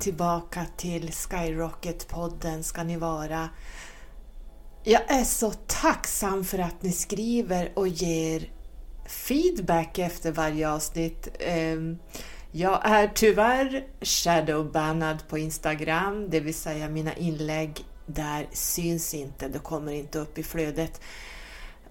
[0.00, 3.48] tillbaka till Skyrocket-podden ska ni vara.
[4.84, 8.50] Jag är så tacksam för att ni skriver och ger
[9.06, 11.28] feedback efter varje avsnitt.
[11.40, 11.98] Ehm,
[12.52, 19.58] jag är tyvärr shadowbannad på Instagram, det vill säga mina inlägg där syns inte, det
[19.58, 21.00] kommer inte upp i flödet.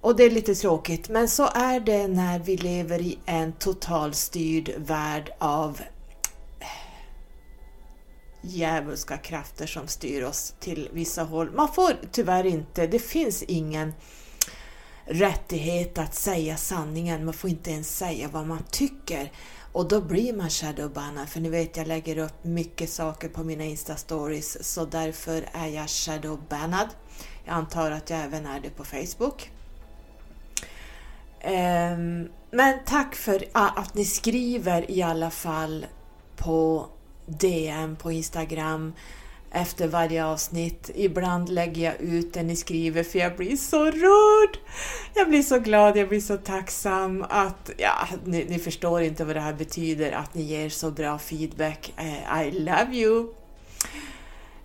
[0.02, 4.72] Och det är lite tråkigt, men så är det när vi lever i en totalstyrd
[4.78, 5.82] värld av
[8.42, 11.52] djävulska krafter som styr oss till vissa håll.
[11.52, 13.94] Man får tyvärr inte, det finns ingen
[15.06, 19.32] rättighet att säga sanningen, man får inte ens säga vad man tycker.
[19.72, 23.64] Och då blir man shadowbannad, för ni vet jag lägger upp mycket saker på mina
[23.64, 26.88] Insta-stories, så därför är jag shadowbannad.
[27.46, 29.52] Jag antar att jag även är det på Facebook.
[31.42, 35.86] Ehm, men tack för att ni skriver i alla fall
[36.36, 36.88] på
[37.30, 38.94] DM på Instagram
[39.52, 40.92] efter varje avsnitt.
[40.96, 44.58] Ibland lägger jag ut det ni skriver för jag blir så rörd.
[45.14, 49.36] Jag blir så glad, jag blir så tacksam att, ja, ni, ni förstår inte vad
[49.36, 51.94] det här betyder att ni ger så bra feedback.
[51.98, 53.34] Eh, I love you!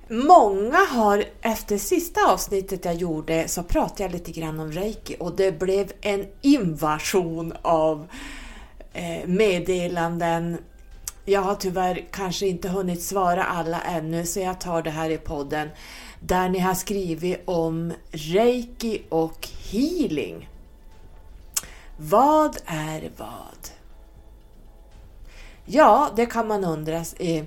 [0.08, 5.36] Många har, efter sista avsnittet jag gjorde så pratade jag lite grann om reiki och
[5.36, 8.06] det blev en invasion av
[8.92, 10.58] eh, meddelanden
[11.25, 15.19] jag har tyvärr kanske inte hunnit svara alla ännu så jag tar det här i
[15.19, 15.69] podden
[16.20, 20.48] där ni har skrivit om reiki och healing.
[21.97, 23.70] Vad är vad?
[25.64, 27.05] Ja, det kan man undra.
[27.19, 27.44] Eh,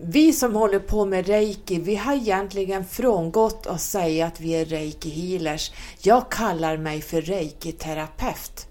[0.00, 4.64] vi som håller på med reiki, vi har egentligen frångått att säga att vi är
[4.64, 5.72] reiki healers.
[5.98, 8.66] Jag kallar mig för reiki terapeut.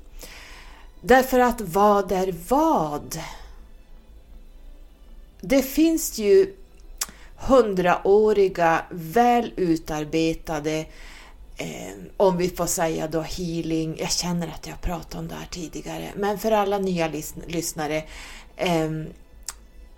[1.01, 3.19] Därför att vad är vad?
[5.41, 6.53] Det finns ju
[7.35, 10.85] hundraåriga, väl utarbetade,
[11.57, 15.47] eh, om vi får säga då healing, jag känner att jag pratat om det här
[15.51, 18.03] tidigare, men för alla nya lys lyssnare,
[18.55, 18.89] eh,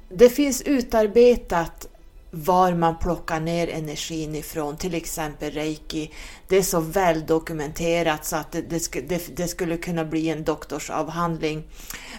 [0.09, 1.87] det finns utarbetat
[2.35, 6.11] var man plockar ner energin ifrån, till exempel reiki.
[6.47, 10.43] Det är så väl dokumenterat så att det, det, det, det skulle kunna bli en
[10.43, 11.63] doktorsavhandling.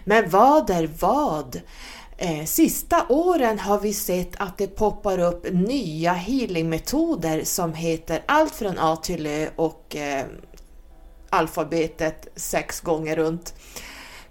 [0.05, 1.61] Men vad är vad?
[2.17, 8.55] Eh, sista åren har vi sett att det poppar upp nya healingmetoder som heter allt
[8.55, 10.25] från A till Ö och eh,
[11.31, 13.55] alfabetet sex gånger runt.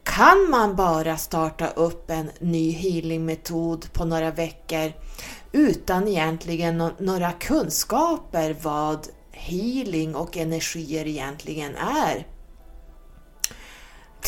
[0.03, 4.93] Kan man bara starta upp en ny healingmetod på några veckor
[5.51, 12.27] utan egentligen no några kunskaper vad healing och energier egentligen är?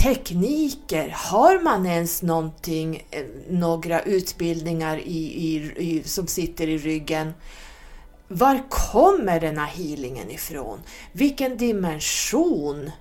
[0.06, 1.10] Tekniker?
[1.16, 5.18] Har man ens någonting, eh, några utbildningar i,
[5.48, 7.34] i, i, som sitter i ryggen?
[8.28, 10.80] Var kommer den här healingen ifrån?
[11.12, 12.92] Vilken dimension?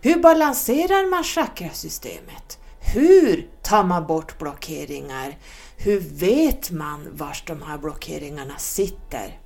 [0.00, 2.58] Hur balanserar man chakrasystemet?
[2.94, 5.38] Hur tar man bort blockeringar?
[5.76, 9.38] Hur vet man var de här blockeringarna sitter?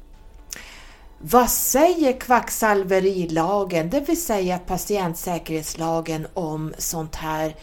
[1.25, 7.55] Vad säger kvacksalverilagen, det vill säga patientsäkerhetslagen om sånt här?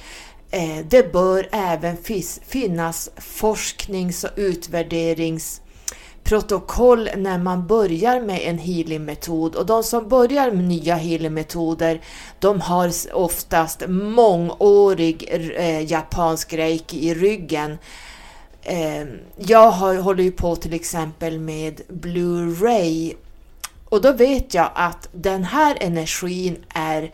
[0.51, 1.97] Eh, det bör även
[2.47, 10.63] finnas forsknings och utvärderingsprotokoll när man börjar med en healingmetod och de som börjar med
[10.63, 12.01] nya healingmetoder
[12.39, 17.77] de har oftast mångårig eh, japansk reiki i ryggen.
[18.61, 19.05] Eh,
[19.37, 23.15] jag håller ju på till exempel med Blu-ray
[23.89, 27.11] och då vet jag att den här energin är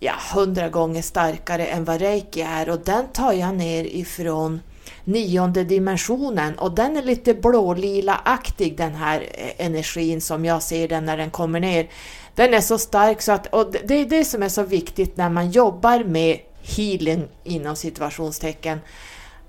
[0.00, 4.60] ja, hundra gånger starkare än vad reiki är och den tar jag ner ifrån
[5.04, 11.04] nionde dimensionen och den är lite blålila-aktig den här eh, energin som jag ser den
[11.04, 11.88] när den kommer ner.
[12.34, 15.30] Den är så stark så att, och det är det som är så viktigt när
[15.30, 18.80] man jobbar med healing inom situationstecken,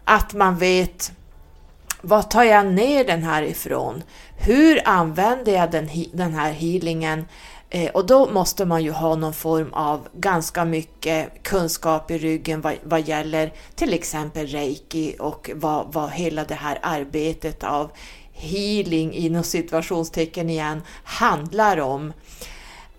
[0.03, 1.12] att man vet
[2.01, 4.03] vad tar jag ner den här ifrån?
[4.37, 7.25] Hur använder jag den, den här healingen?
[7.69, 12.61] Eh, och då måste man ju ha någon form av ganska mycket kunskap i ryggen
[12.61, 17.91] vad, vad gäller till exempel reiki och vad, vad hela det här arbetet av
[18.33, 22.13] healing inom situationstecken igen handlar om.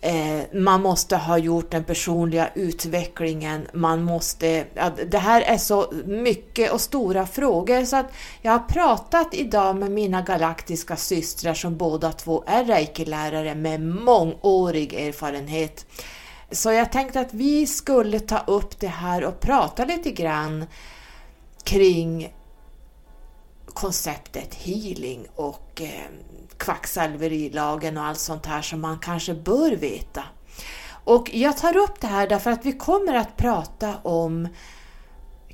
[0.06, 4.66] Eh, man måste ha gjort den personliga utvecklingen, man måste...
[5.10, 8.06] det här är så mycket och stora frågor så att
[8.42, 14.94] jag har pratat idag med mina galaktiska systrar som båda två är reiki-lärare med mångårig
[14.94, 15.86] erfarenhet.
[16.50, 20.66] Så jag tänkte att vi skulle ta upp det här och prata lite grann
[21.64, 22.32] kring
[23.66, 26.10] konceptet healing och eh,
[26.58, 30.22] kvacksalverilagen och allt sånt här som man kanske bör veta.
[31.04, 34.48] Och jag tar upp det här därför att vi kommer att prata om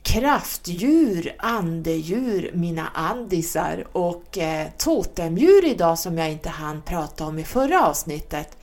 [0.02, 7.44] kraftdjur, andedjur, mina andisar och eh, totemdjur idag som jag inte hann prata om i
[7.44, 8.56] förra avsnittet.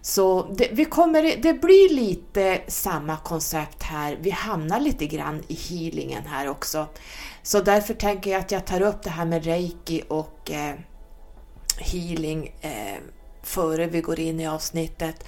[0.00, 5.54] Så det, vi kommer, det blir lite samma koncept här, vi hamnar lite grann i
[5.54, 6.86] healingen här också.
[7.42, 10.74] Så därför tänker jag att jag tar upp det här med reiki och eh,
[11.78, 12.96] healing eh,
[13.42, 15.24] före vi går in i avsnittet.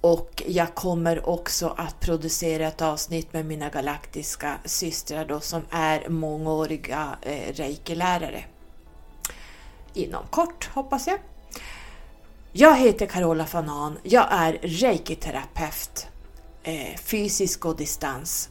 [0.00, 6.08] Och jag kommer också att producera ett avsnitt med mina galaktiska systrar då som är
[6.08, 8.44] mångåriga eh, reikilärare.
[9.94, 11.18] Inom kort hoppas jag.
[12.52, 13.98] Jag heter Carola Fanan.
[14.02, 16.06] Jag är reikiterapeut,
[16.62, 18.50] eh, fysisk och distans.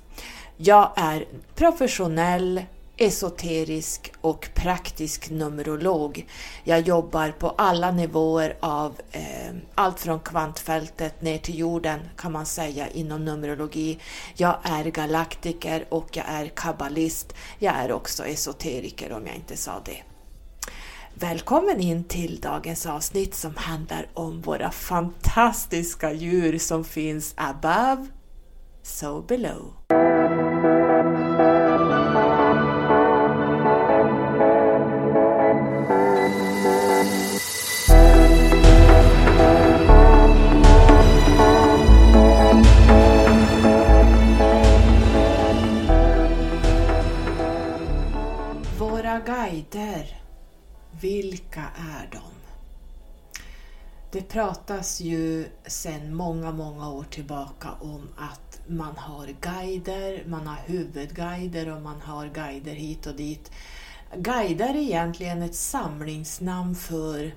[0.58, 1.26] Jag är
[1.56, 2.62] professionell
[2.98, 6.28] esoterisk och praktisk numerolog.
[6.64, 12.46] Jag jobbar på alla nivåer av eh, allt från kvantfältet ner till jorden kan man
[12.46, 14.00] säga inom numerologi.
[14.36, 17.34] Jag är galaktiker och jag är kabbalist.
[17.60, 20.04] Jag är också esoteriker om jag inte sa det.
[21.14, 28.08] Välkommen in till dagens avsnitt som handlar om våra fantastiska djur som finns above,
[28.84, 29.74] so below.
[49.72, 50.22] Guider,
[51.02, 52.20] vilka är de?
[54.12, 60.58] Det pratas ju sedan många, många år tillbaka om att man har guider, man har
[60.66, 63.52] huvudguider och man har guider hit och dit.
[64.16, 67.34] Guider är egentligen ett samlingsnamn för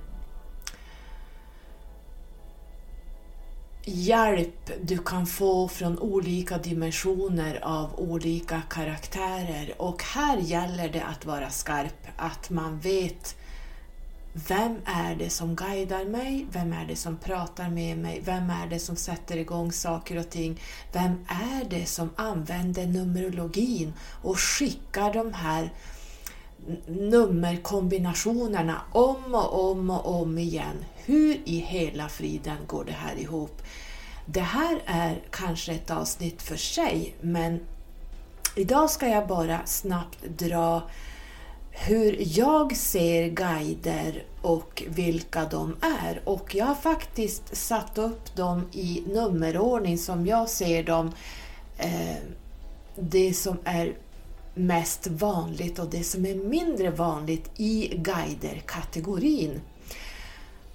[3.88, 11.26] hjälp du kan få från olika dimensioner av olika karaktärer och här gäller det att
[11.26, 13.36] vara skarp, att man vet
[14.32, 16.46] vem är det som guidar mig?
[16.52, 18.20] Vem är det som pratar med mig?
[18.24, 20.60] Vem är det som sätter igång saker och ting?
[20.92, 23.92] Vem är det som använder numerologin
[24.22, 25.70] och skickar de här
[26.86, 30.84] nummerkombinationerna om och om och om igen?
[30.96, 33.62] Hur i hela friden går det här ihop?
[34.26, 37.60] Det här är kanske ett avsnitt för sig, men
[38.56, 40.82] idag ska jag bara snabbt dra
[41.70, 46.20] hur jag ser guider och vilka de är.
[46.24, 51.12] Och jag har faktiskt satt upp dem i nummerordning som jag ser dem.
[51.76, 52.16] Eh,
[52.96, 53.94] det som är
[54.58, 59.60] mest vanligt och det som är mindre vanligt i guider-kategorin.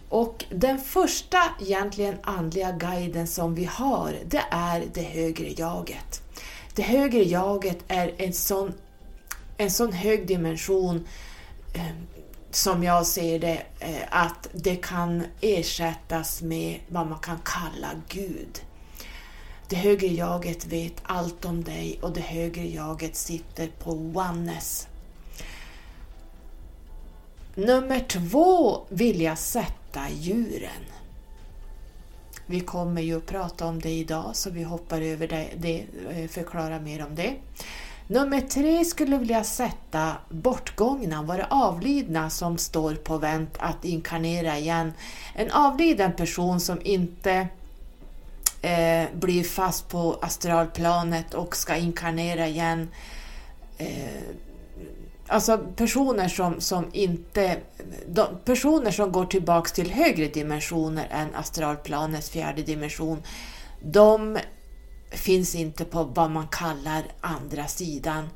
[0.09, 6.21] Och den första egentligen andliga guiden som vi har, det är det högre jaget.
[6.75, 8.74] Det högre jaget är en sån,
[9.57, 11.07] en sån hög dimension
[11.74, 11.96] eh,
[12.51, 18.62] som jag ser det, eh, att det kan ersättas med vad man kan kalla Gud.
[19.74, 24.88] Det högre jaget vet allt om dig och det högre jaget sitter på oneness.
[27.56, 30.84] Nummer två vill jag sätta djuren.
[32.46, 36.27] Vi kommer ju att prata om det idag så vi hoppar över det, det eh,
[36.27, 37.34] förklarar mer om det.
[38.08, 44.94] Nummer tre skulle vilja sätta bortgångna, våra avlidna som står på vänt att inkarnera igen.
[45.36, 47.48] En avliden person som inte
[48.63, 52.89] eh, blir fast på astralplanet och ska inkarnera igen.
[53.77, 53.88] Eh,
[55.27, 57.58] Alltså personer som, som inte...
[58.08, 63.24] De, personer som går tillbaks till högre dimensioner än astralplanets fjärde dimension,
[63.84, 64.38] de
[65.12, 68.29] finns inte på vad man kallar andra sidan.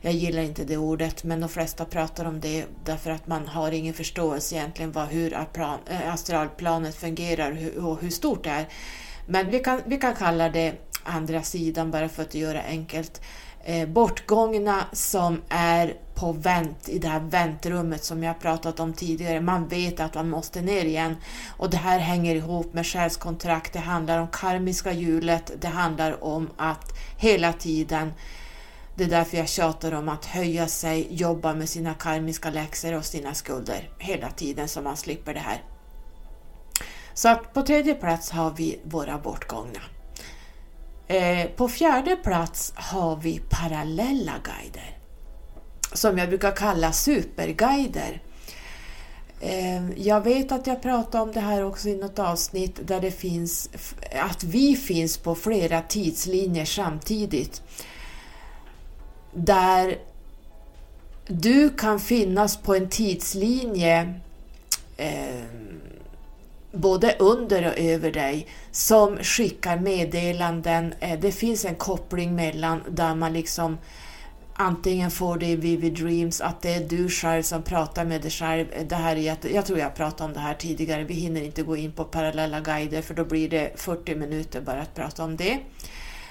[0.00, 3.72] Jag gillar inte det ordet, men de flesta pratar om det därför att man har
[3.72, 8.66] ingen förståelse egentligen vad, hur eh, astralplanet fungerar och hur stort det är.
[9.26, 13.20] Men vi kan, vi kan kalla det andra sidan bara för att göra enkelt.
[13.64, 19.40] Eh, bortgångna som är på vänt i det här väntrummet som jag pratat om tidigare.
[19.40, 21.16] Man vet att man måste ner igen
[21.56, 23.72] och det här hänger ihop med själskontrakt.
[23.72, 25.52] Det handlar om karmiska hjulet.
[25.60, 28.12] Det handlar om att hela tiden
[28.96, 33.04] det är därför jag tjatar om att höja sig, jobba med sina karmiska läxor och
[33.04, 35.62] sina skulder hela tiden så man slipper det här.
[37.16, 39.80] Så att på tredje plats har vi våra bortgångna.
[41.06, 44.96] Eh, på fjärde plats har vi parallella guider
[45.92, 48.22] som jag brukar kalla superguider.
[49.40, 53.10] Eh, jag vet att jag pratade om det här också i något avsnitt där det
[53.10, 53.70] finns
[54.12, 57.62] att vi finns på flera tidslinjer samtidigt.
[59.34, 59.98] Där
[61.26, 64.14] du kan finnas på en tidslinje
[64.96, 65.44] eh,
[66.76, 70.94] både under och över dig som skickar meddelanden.
[71.00, 73.78] Eh, det finns en koppling mellan där man liksom
[74.56, 78.30] antingen får det i Vivid Dreams, att det är du själv som pratar med dig
[78.30, 78.66] själv.
[78.72, 81.62] Eh, det här är, jag tror jag pratade om det här tidigare, vi hinner inte
[81.62, 85.36] gå in på parallella guider för då blir det 40 minuter bara att prata om
[85.36, 85.58] det.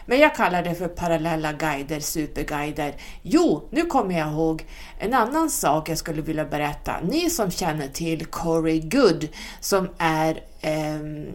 [0.05, 2.95] Men jag kallar det för parallella guider, superguider.
[3.21, 4.65] Jo, nu kommer jag ihåg
[4.99, 6.95] en annan sak jag skulle vilja berätta.
[7.03, 9.27] Ni som känner till Corey Good
[9.59, 10.43] som är
[10.99, 11.27] um,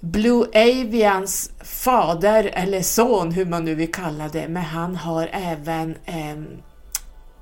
[0.00, 5.96] Blue Avians fader eller son, hur man nu vill kalla det, men han har även
[6.04, 6.36] eh,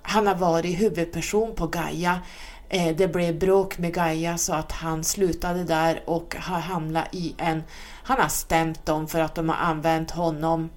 [0.03, 2.21] han har varit huvudperson på Gaia
[2.75, 7.35] Eh, det blev bråk med Gaia så att han slutade där och har hamnat i
[7.39, 7.63] en...
[8.05, 10.71] Han har stämt dem för att de har använt honom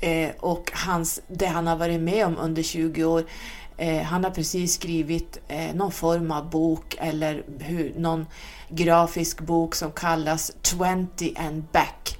[0.00, 3.24] eh, och hans, det han har varit med om under 20 år.
[3.76, 5.38] Eh, han har precis skrivit
[5.74, 8.26] någon form av bok eller hur, någon
[8.68, 12.18] grafisk bok som kallas 20 and back.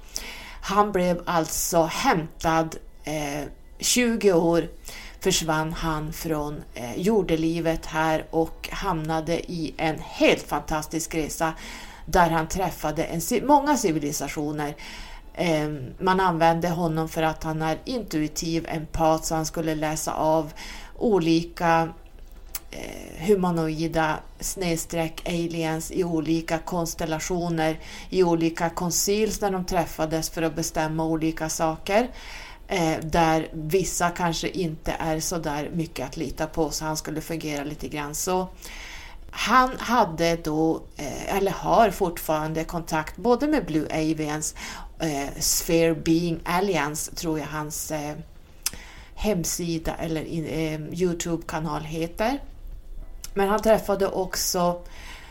[0.61, 2.75] Han blev alltså hämtad
[3.79, 4.67] 20 år
[5.25, 11.53] försvann han från eh, jordelivet här och hamnade i en helt fantastisk resa
[12.05, 14.75] där han träffade en, många civilisationer.
[15.33, 20.53] Eh, man använde honom för att han är intuitiv empat så han skulle läsa av
[20.97, 21.89] olika
[22.71, 27.79] eh, humanoida snedstreck aliens i olika konstellationer,
[28.09, 32.09] i olika koncils när de träffades för att bestämma olika saker eh,
[32.67, 37.21] Eh, där vissa kanske inte är så där mycket att lita på så han skulle
[37.21, 38.47] fungera lite grann så.
[39.31, 44.55] Han hade då, eh, eller har fortfarande kontakt både med Blue Avians,
[44.99, 48.15] eh, Sphere Being Alliance tror jag hans eh,
[49.15, 52.39] hemsida eller eh, Youtube-kanal heter.
[53.33, 54.81] Men han träffade också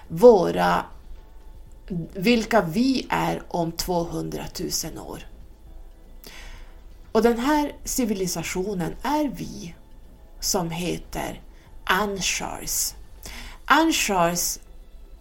[0.08, 0.84] våra,
[2.14, 4.44] vilka vi är om 200
[4.94, 5.33] 000 år.
[7.14, 9.74] Och den här civilisationen är vi
[10.40, 11.40] som heter
[11.84, 12.94] Anshars.
[13.64, 14.58] Anshars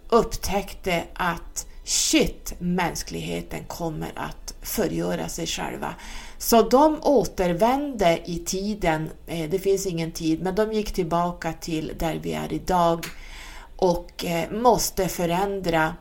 [0.09, 5.95] upptäckte att shit, mänskligheten kommer att förgöra sig själva.
[6.37, 11.93] Så de återvände i tiden, eh, det finns ingen tid, men de gick tillbaka till
[11.99, 13.05] där vi är idag
[13.75, 15.95] och eh, måste förändra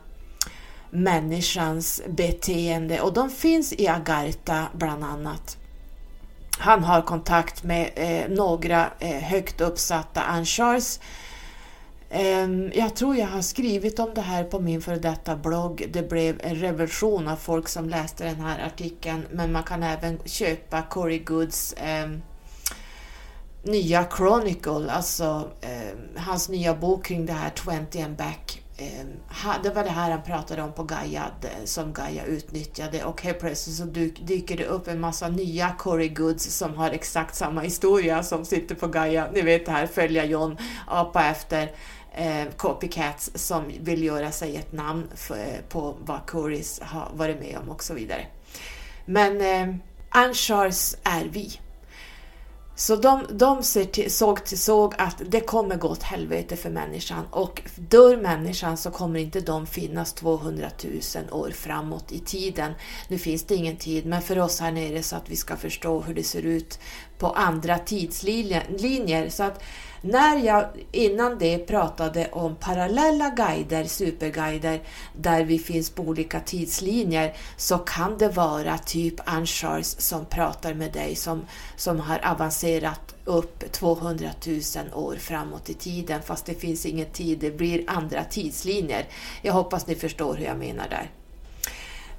[0.89, 5.57] människans beteende och de finns i Agartha bland annat.
[6.57, 10.99] Han har kontakt med eh, några eh, högt uppsatta anchars.
[12.09, 15.85] Eh, jag tror jag har skrivit om det här på min före detta blogg.
[15.93, 20.19] Det blev en revolution av folk som läste den här artikeln, men man kan även
[20.25, 22.21] köpa Corey Goods ehm,
[23.63, 27.51] nya Chronicle, alltså ehm, hans nya bok kring det här
[27.89, 31.23] 20 and back Ehm, det var det här han pratade om på Gaia
[31.65, 33.85] som Gaia utnyttjade och helt plötsligt så
[34.23, 38.75] dyker det upp en massa nya Corey Goods som har exakt samma historia som sitter
[38.75, 39.27] på Gaia.
[39.33, 41.71] Ni vet det här, följa John, apa efter
[42.11, 47.57] eh, copycats som vill göra sig ett namn för, på vad Corys har varit med
[47.57, 48.25] om och så vidare.
[49.05, 49.75] Men eh,
[50.09, 51.59] Anchars är vi.
[52.75, 53.61] Så de, de
[53.91, 58.77] till, såg, till, såg att det kommer gå åt helvete för människan och dör människan
[58.77, 60.93] så kommer inte de finnas 200 000
[61.31, 62.73] år framåt i tiden.
[63.07, 66.01] Nu finns det ingen tid, men för oss här nere så att vi ska förstå
[66.01, 66.79] hur det ser ut
[67.23, 69.29] på andra tidslinjer.
[69.29, 69.63] Så att
[70.01, 74.81] när jag innan det pratade om parallella guider, superguider,
[75.17, 80.91] där vi finns på olika tidslinjer, så kan det vara typ Anchars som pratar med
[80.93, 84.59] dig som, som har avancerat upp 200 000
[84.93, 89.05] år framåt i tiden, fast det finns ingen tid, det blir andra tidslinjer.
[89.41, 91.22] Jag hoppas ni förstår hur jag menar där.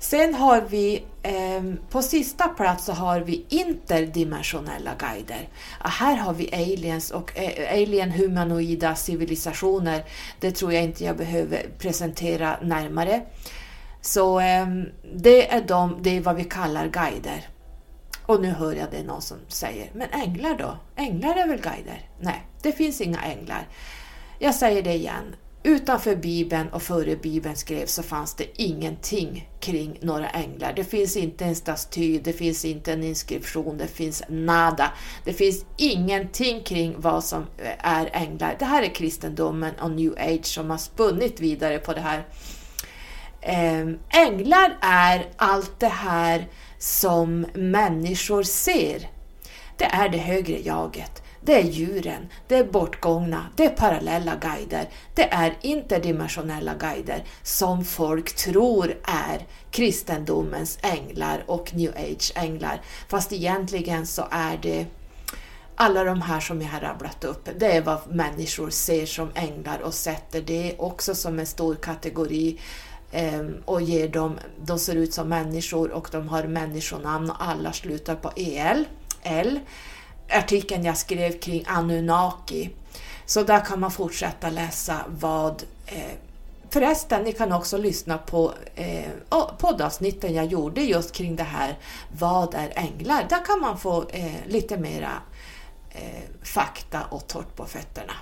[0.05, 5.49] Sen har vi eh, på sista plats så har vi interdimensionella guider.
[5.81, 10.05] här har vi aliens och eh, alien humanoida civilisationer.
[10.41, 13.23] Det tror jag inte jag behöver presentera närmare.
[14.01, 14.67] Så eh,
[15.15, 17.49] det är de, det är vad vi kallar guider.
[18.27, 20.79] Och nu hör jag det någon som säger, men änglar då?
[20.97, 22.09] Änglar är väl guider?
[22.21, 23.69] Nej, det finns inga änglar.
[24.39, 25.35] Jag säger det igen.
[25.67, 30.73] Utanför Bibeln och före Bibeln skrevs så fanns det ingenting kring några änglar.
[30.77, 34.93] Det finns inte en staty, det finns inte en inskription, det finns nada.
[35.25, 38.57] Det finns ingenting kring vad som eh, är änglar.
[38.59, 42.25] Det här är kristendomen och new age som har spunnit vidare på det här.
[43.41, 49.11] Ehm, änglar är allt det här som människor ser.
[49.77, 51.24] Det är det högre jaget.
[51.45, 57.85] Det är djuren, det är bortgångna, det är parallella guider, det är interdimensionella guider som
[57.85, 62.81] folk tror är kristendomens änglar och new age-änglar.
[63.09, 64.87] Fast egentligen så är det
[65.77, 69.79] alla de här som jag har rabblat upp, det är vad människor ser som änglar
[69.79, 72.61] och sätter det också som en stor kategori
[73.13, 77.73] ehm, och ger dem, de ser ut som människor och de har människonamn och alla
[77.73, 78.85] slutar på EL.
[79.23, 79.61] L
[80.31, 82.71] artikeln jag skrev kring Anunnaki.
[83.27, 86.15] Så där kan man fortsätta läsa vad eh,
[86.75, 89.05] Förresten, ni kan också lyssna på eh,
[89.59, 91.79] poddavsnitten jag gjorde just kring det här
[92.19, 93.27] Vad är änglar?
[93.29, 95.13] Där kan man få eh, lite mera
[95.91, 98.13] eh, fakta och torrt på fötterna.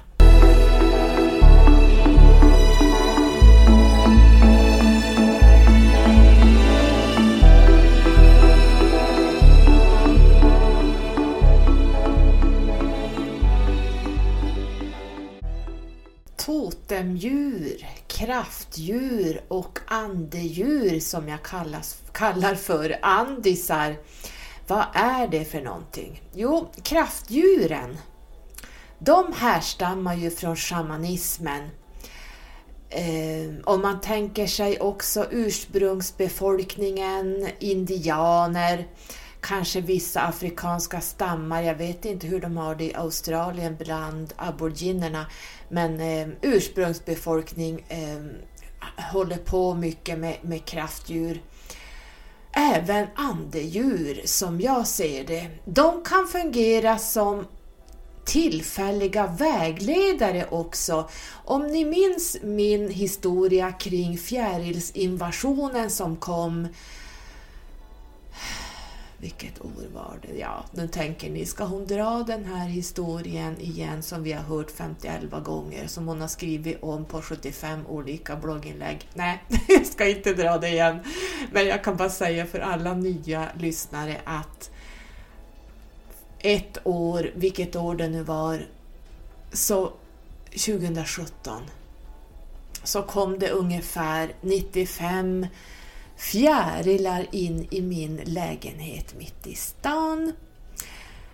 [16.47, 23.97] Totemdjur, kraftdjur och andedjur som jag kallas, kallar för andisar.
[24.67, 26.23] Vad är det för någonting?
[26.35, 27.97] Jo, kraftdjuren,
[28.99, 31.69] de härstammar ju från shamanismen.
[32.91, 38.87] Ehm, Om man tänker sig också ursprungsbefolkningen, indianer,
[39.41, 41.63] kanske vissa afrikanska stammar.
[41.63, 45.27] Jag vet inte hur de har det i Australien bland aboriginerna.
[45.73, 48.21] Men eh, ursprungsbefolkning eh,
[49.13, 51.43] håller på mycket med, med kraftdjur.
[52.53, 57.45] Även andedjur, som jag ser det, de kan fungera som
[58.25, 61.09] tillfälliga vägledare också.
[61.45, 66.69] Om ni minns min historia kring fjärilsinvasionen som kom
[69.23, 70.39] vilket år var det?
[70.39, 74.71] Ja, nu tänker ni, ska hon dra den här historien igen som vi har hört
[74.71, 79.09] 51 gånger, som hon har skrivit om på 75 olika blogginlägg?
[79.15, 80.99] Nej, jag ska inte dra det igen.
[81.53, 84.71] Men jag kan bara säga för alla nya lyssnare att
[86.39, 88.67] ett år, vilket år det nu var,
[89.53, 89.93] så
[90.51, 91.63] 2017
[92.85, 95.47] så kom det ungefär 95
[96.17, 100.33] fjärilar in i min lägenhet mitt i stan.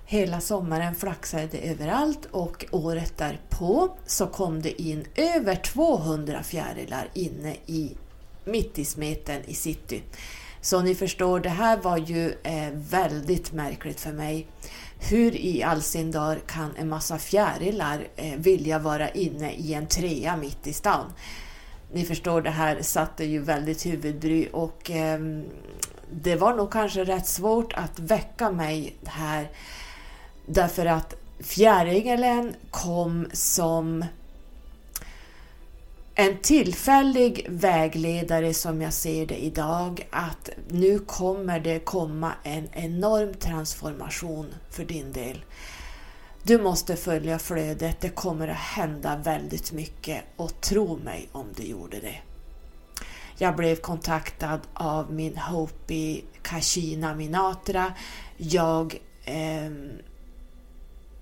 [0.04, 7.10] Hela sommaren flaxade det överallt och året därpå så kom det in över 200 fjärilar
[7.14, 7.96] inne i
[8.44, 10.02] mitt i smeten i city.
[10.60, 14.46] Så ni förstår, det här var ju eh, väldigt märkligt för mig.
[15.10, 19.86] Hur i all sin dar kan en massa fjärilar eh, vilja vara inne i en
[19.86, 21.12] trea mitt i stan?
[21.92, 25.20] Ni förstår, det här satte ju väldigt huvudbry och eh,
[26.10, 29.48] det var nog kanske rätt svårt att väcka mig här
[30.46, 34.04] därför att fjärilen kom som
[36.14, 43.34] en tillfällig vägledare som jag ser det idag att nu kommer det komma en enorm
[43.34, 45.44] transformation för din del.
[46.48, 51.62] Du måste följa flödet, det kommer att hända väldigt mycket och tro mig om du
[51.62, 52.16] gjorde det.
[53.38, 57.92] Jag blev kontaktad av min Hopi Kashina Minatra.
[58.36, 59.70] Jag eh,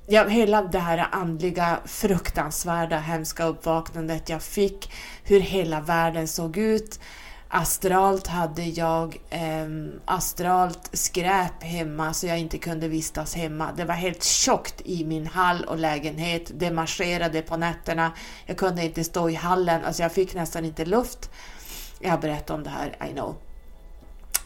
[0.06, 4.92] ja, hela det här andliga, fruktansvärda, hemska uppvaknandet jag fick,
[5.24, 7.00] hur hela världen såg ut,
[7.48, 9.66] Astralt hade jag eh,
[10.04, 13.72] astralt skräp hemma så jag inte kunde vistas hemma.
[13.76, 16.50] Det var helt tjockt i min hall och lägenhet.
[16.54, 18.12] Det marscherade på nätterna.
[18.46, 21.30] Jag kunde inte stå i hallen, alltså jag fick nästan inte luft.
[22.00, 23.36] Jag har berättat om det här, I know.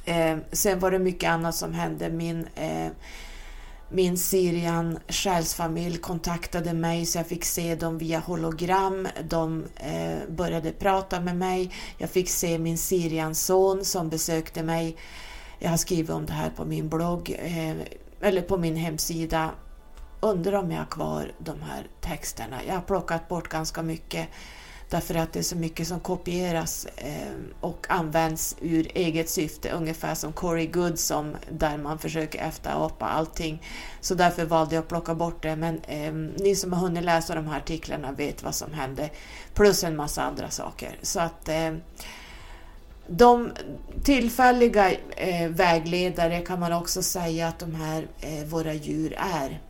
[0.05, 2.11] Eh, sen var det mycket annat som hände.
[2.11, 2.91] Min eh,
[3.93, 9.09] min Syrian själsfamilj kontaktade mig så jag fick se dem via hologram.
[9.29, 11.73] De eh, började prata med mig.
[11.99, 14.97] Jag fick se min Syrian son som besökte mig.
[15.59, 17.77] Jag har skrivit om det här på min blogg, eh,
[18.21, 19.51] eller på min hemsida.
[20.21, 22.57] Undrar om jag har kvar de här texterna.
[22.67, 24.29] Jag har plockat bort ganska mycket
[24.91, 30.15] Därför att det är så mycket som kopieras eh, och används ur eget syfte, ungefär
[30.15, 33.63] som Corey Goodson där man försöker efterapa allting.
[34.01, 35.57] Så därför valde jag att plocka bort det.
[35.57, 39.11] Men eh, ni som har hunnit läsa de här artiklarna vet vad som hände.
[39.55, 40.99] Plus en massa andra saker.
[41.03, 41.75] Så att eh,
[43.07, 43.51] de
[44.05, 49.61] tillfälliga eh, vägledare kan man också säga att de här eh, våra djur är.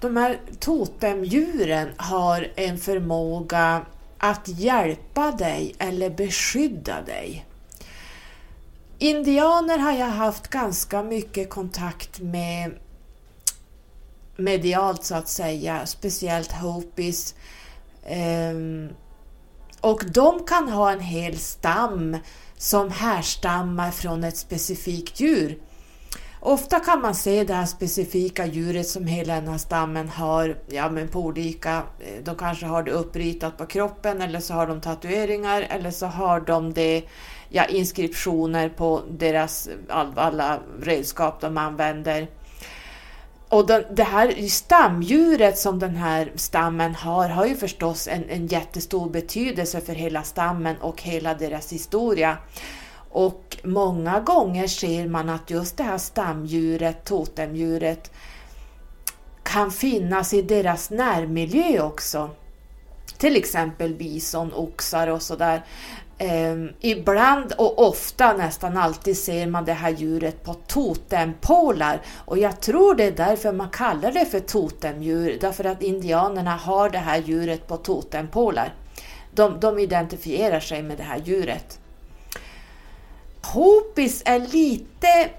[0.00, 3.86] De här totemdjuren har en förmåga
[4.18, 7.46] att hjälpa dig eller beskydda dig.
[8.98, 12.72] Indianer har jag haft ganska mycket kontakt med
[14.36, 17.34] medialt så att säga, speciellt Hopis.
[18.52, 18.88] Um,
[19.80, 22.16] och de kan ha en hel stam
[22.56, 25.58] som härstammar från ett specifikt djur.
[26.40, 30.90] Ofta kan man se det här specifika djuret som hela den här stammen har ja,
[30.90, 34.80] men på olika, eh, de kanske har det uppritat på kroppen eller så har de
[34.80, 37.02] tatueringar eller så har de det,
[37.48, 39.68] ja, inskriptioner på deras
[40.16, 42.28] alla redskap de använder.
[43.48, 48.46] Och den, det här stamdjuret som den här stammen har, har ju förstås en, en
[48.46, 52.36] jättestor betydelse för hela stammen och hela deras historia.
[53.18, 58.10] Och många gånger ser man att just det här stamdjuret, totemdjuret,
[59.42, 62.30] kan finnas i deras närmiljö också.
[63.16, 65.64] Till exempel bison, oxar och sådär.
[66.18, 72.00] Ehm, ibland och ofta, nästan alltid, ser man det här djuret på totempålar.
[72.24, 76.90] Och jag tror det är därför man kallar det för totemdjur, därför att indianerna har
[76.90, 78.74] det här djuret på totempålar.
[79.34, 81.78] De, de identifierar sig med det här djuret.
[83.52, 85.30] Hopis är lite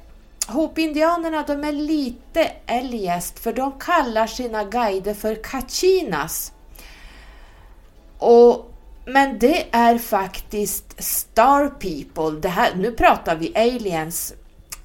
[0.47, 6.51] Hopi-indianerna de är lite eljest för de kallar sina guider för kachinas.
[8.17, 8.65] Och
[9.05, 12.39] men det är faktiskt Star People.
[12.39, 14.33] Det här, nu pratar vi aliens.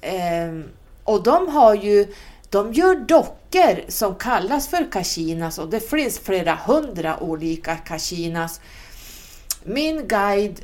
[0.01, 0.59] Eh,
[1.03, 2.13] och de har ju
[2.49, 8.61] de gör dockor som kallas för Kachinas och det finns flera hundra olika Kachinas.
[9.63, 10.61] Min guide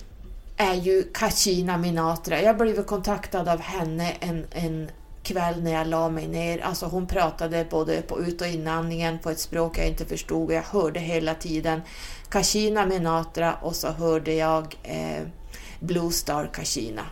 [0.62, 2.42] är ju Kachina Minatra.
[2.42, 4.90] Jag blev kontaktad av henne en, en
[5.24, 6.60] kväll när jag la mig ner.
[6.60, 10.54] Alltså hon pratade både på ut och inandningen på ett språk jag inte förstod och
[10.54, 11.82] jag hörde hela tiden
[12.30, 15.22] Kashina Minatra och så hörde jag eh,
[15.80, 17.06] Blue Star Kashina.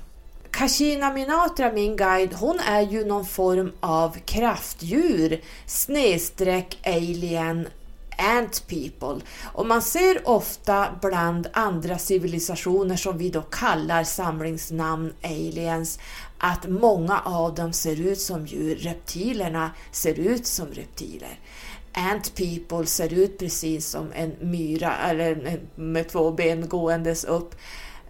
[0.51, 7.67] Kashina Minatra, min guide, hon är ju någon form av kraftdjur snedstreck alien
[8.19, 9.25] ant people.
[9.53, 15.99] Och man ser ofta bland andra civilisationer som vi då kallar samlingsnamn aliens
[16.37, 18.75] att många av dem ser ut som djur.
[18.75, 21.39] Reptilerna ser ut som reptiler.
[21.93, 27.55] Ant people ser ut precis som en myra eller med två ben gåendes upp.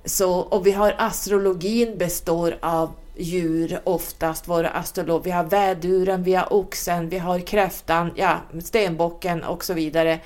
[0.06, 5.24] Så, och vi har astrologin består av djur oftast, våra astrologer.
[5.24, 10.20] Vi har väduren, vi har oxen, vi har kräftan, ja, stenbocken och så vidare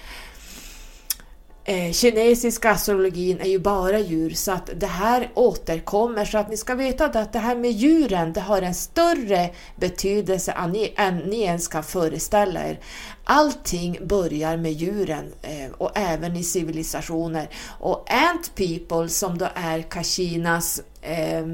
[1.65, 6.57] eh, kinesiska astrologin är ju bara djur så att det här återkommer så att ni
[6.57, 11.17] ska veta att det här med djuren det har en större betydelse än ni, än
[11.17, 12.79] ni ens kan föreställa er.
[13.23, 19.81] Allting börjar med djuren eh, och även i civilisationer och Ant People som då är
[19.81, 21.45] Kashinas eh,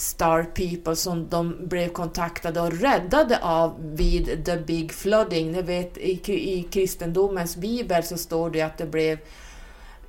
[0.00, 5.52] Star People som de blev kontaktade och räddade av vid the big flooding.
[5.52, 9.18] Ni vet i, i kristendomens bibel så står det att det blev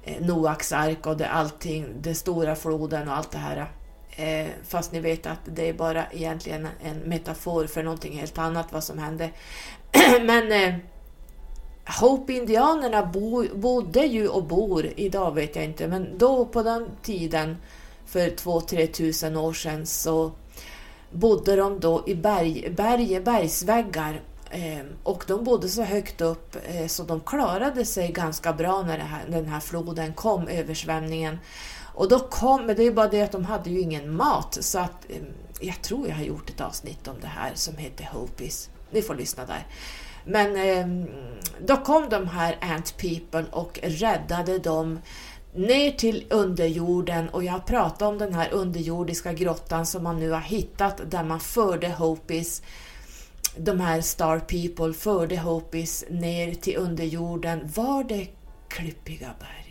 [0.04, 3.72] eh, Noaks ark och det allting, den stora floden och allt det här.
[4.16, 8.74] Eh, fast ni vet att det är bara egentligen en metafor för någonting helt annat
[8.74, 9.30] vad som hände.
[10.22, 10.76] Men eh,
[12.02, 17.58] Hope-indianerna bo, bodde ju och bor, idag vet jag inte, men då på den tiden
[18.12, 20.32] för 2-3 tusen år sedan så
[21.12, 26.88] bodde de då i berg, berg, bergsväggar eh, och de bodde så högt upp eh,
[26.88, 31.40] så de klarade sig ganska bra när här, den här floden kom, översvämningen.
[31.94, 34.80] Och då kom, men det är bara det att de hade ju ingen mat så
[34.80, 35.16] att eh,
[35.60, 38.70] jag tror jag har gjort ett avsnitt om det här som heter Hopis.
[38.92, 39.68] Ni får lyssna där.
[40.26, 41.08] Men
[41.66, 45.00] då kom de här Ant People och räddade dem
[45.54, 50.42] ner till underjorden och jag pratade om den här underjordiska grottan som man nu har
[50.42, 52.62] hittat där man förde Hopis,
[53.58, 57.70] de här Star People förde Hopis ner till underjorden.
[57.76, 58.28] Var det
[58.68, 59.62] Klippiga bergen?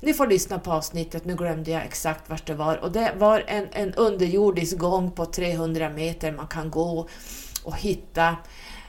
[0.00, 3.44] Ni får lyssna på avsnittet, nu glömde jag exakt vart det var och det var
[3.46, 7.08] en, en underjordisk gång på 300 meter man kan gå
[7.64, 8.36] och hitta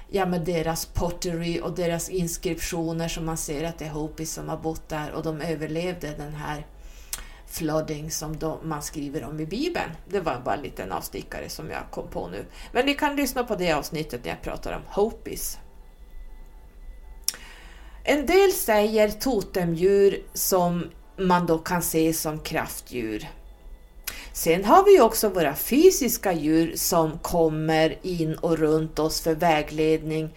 [0.10, 4.50] ja, med deras pottery och deras inskriptioner som man ser att det är Hopis som
[4.50, 6.65] har bott där och de överlevde den här
[7.48, 9.91] flooding som de, man skriver om i Bibeln.
[10.10, 12.46] Det var bara en liten avstickare som jag kom på nu.
[12.72, 15.58] Men ni kan lyssna på det avsnittet när jag pratar om Hopis.
[18.04, 23.28] En del säger totemdjur som man då kan se som kraftdjur.
[24.38, 30.30] Sen har vi också våra fysiska djur som kommer in och runt oss för vägledning.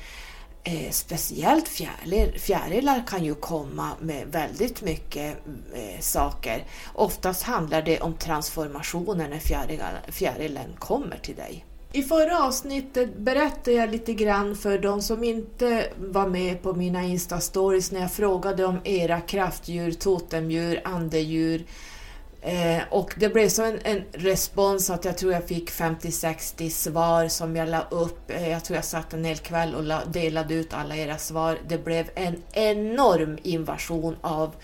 [0.64, 5.36] Eh, speciellt fjärilar, fjärilar kan ju komma med väldigt mycket
[5.74, 6.64] eh, saker.
[6.94, 11.64] Oftast handlar det om transformationer när fjärilen kommer till dig.
[11.92, 17.02] I förra avsnittet berättade jag lite grann för de som inte var med på mina
[17.02, 21.64] Insta-stories när jag frågade om era kraftdjur, totemdjur, andedjur.
[22.42, 27.28] Eh, och det blev så en, en, respons att jag tror jag fick 50-60 svar
[27.28, 28.30] som jag la upp.
[28.30, 31.58] Eh, jag tror jag satt en hel kväll och la, delade ut alla era svar.
[31.68, 34.54] Det blev en enorm invasion av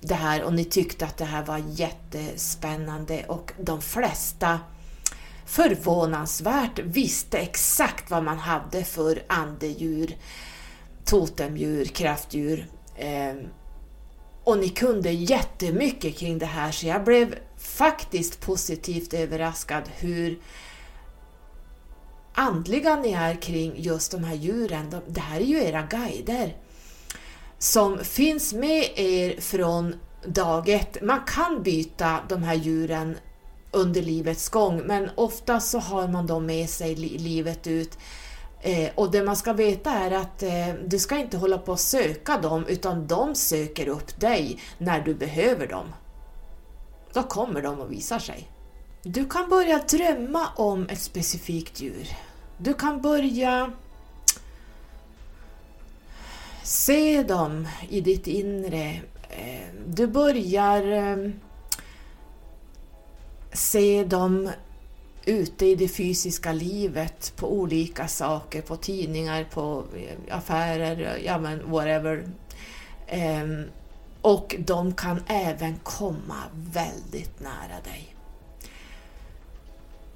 [0.00, 4.60] det här och ni tyckte att det här var jättespännande och de flesta
[5.46, 10.16] förvånansvärt visste exakt vad man hade för andedjur,
[11.04, 12.66] totemdjur, kraftdjur.
[12.96, 13.34] Eh,
[14.50, 20.38] och ni kunde jättemycket kring det här så jag blev faktiskt positivt överraskad hur
[22.34, 24.94] andliga ni är kring just de här djuren.
[25.06, 26.56] Det här är ju era guider
[27.58, 31.02] som finns med er från dag ett.
[31.02, 33.16] Man kan byta de här djuren
[33.70, 37.98] under livets gång men oftast så har man dem med sig livet ut.
[38.62, 41.80] Eh, och det man ska veta är att eh, du ska inte hålla på att
[41.80, 45.92] söka dem utan de söker upp dig när du behöver dem.
[47.12, 48.50] Då kommer de och visar sig.
[49.02, 52.08] Du kan börja drömma om ett specifikt djur.
[52.58, 53.72] Du kan börja
[56.62, 59.00] se dem i ditt inre.
[59.28, 61.30] Eh, du börjar eh,
[63.52, 64.50] se dem
[65.24, 71.70] ute i det fysiska livet på olika saker, på tidningar, på eh, affärer, ja men
[71.70, 72.24] whatever.
[73.42, 73.64] Um,
[74.22, 78.14] och de kan även komma väldigt nära dig.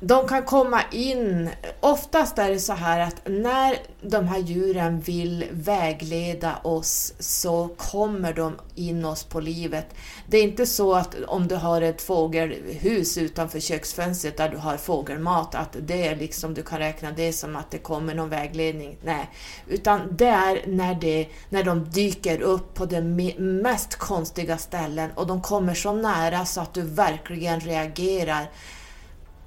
[0.00, 5.44] De kan komma in, oftast är det så här att när de här djuren vill
[5.50, 9.86] vägleda oss så kommer de in oss på livet.
[10.28, 14.76] Det är inte så att om du har ett fågelhus utanför köksfönstret där du har
[14.76, 18.96] fågelmat, att det är liksom, du kan räkna det som att det kommer någon vägledning.
[19.04, 19.30] Nej,
[19.68, 23.00] utan det är när, det, när de dyker upp på de
[23.38, 28.50] mest konstiga ställen och de kommer så nära så att du verkligen reagerar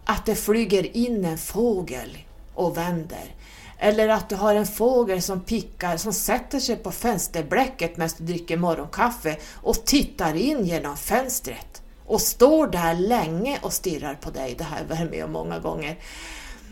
[0.10, 2.18] att det flyger in en fågel
[2.54, 3.36] och vänder.
[3.80, 8.24] Eller att du har en fågel som pickar, som sätter sig på fönsterblecket medan du
[8.24, 14.56] dricker morgonkaffe och tittar in genom fönstret och står där länge och stirrar på dig.
[14.58, 15.98] Det här har jag varit med om många gånger.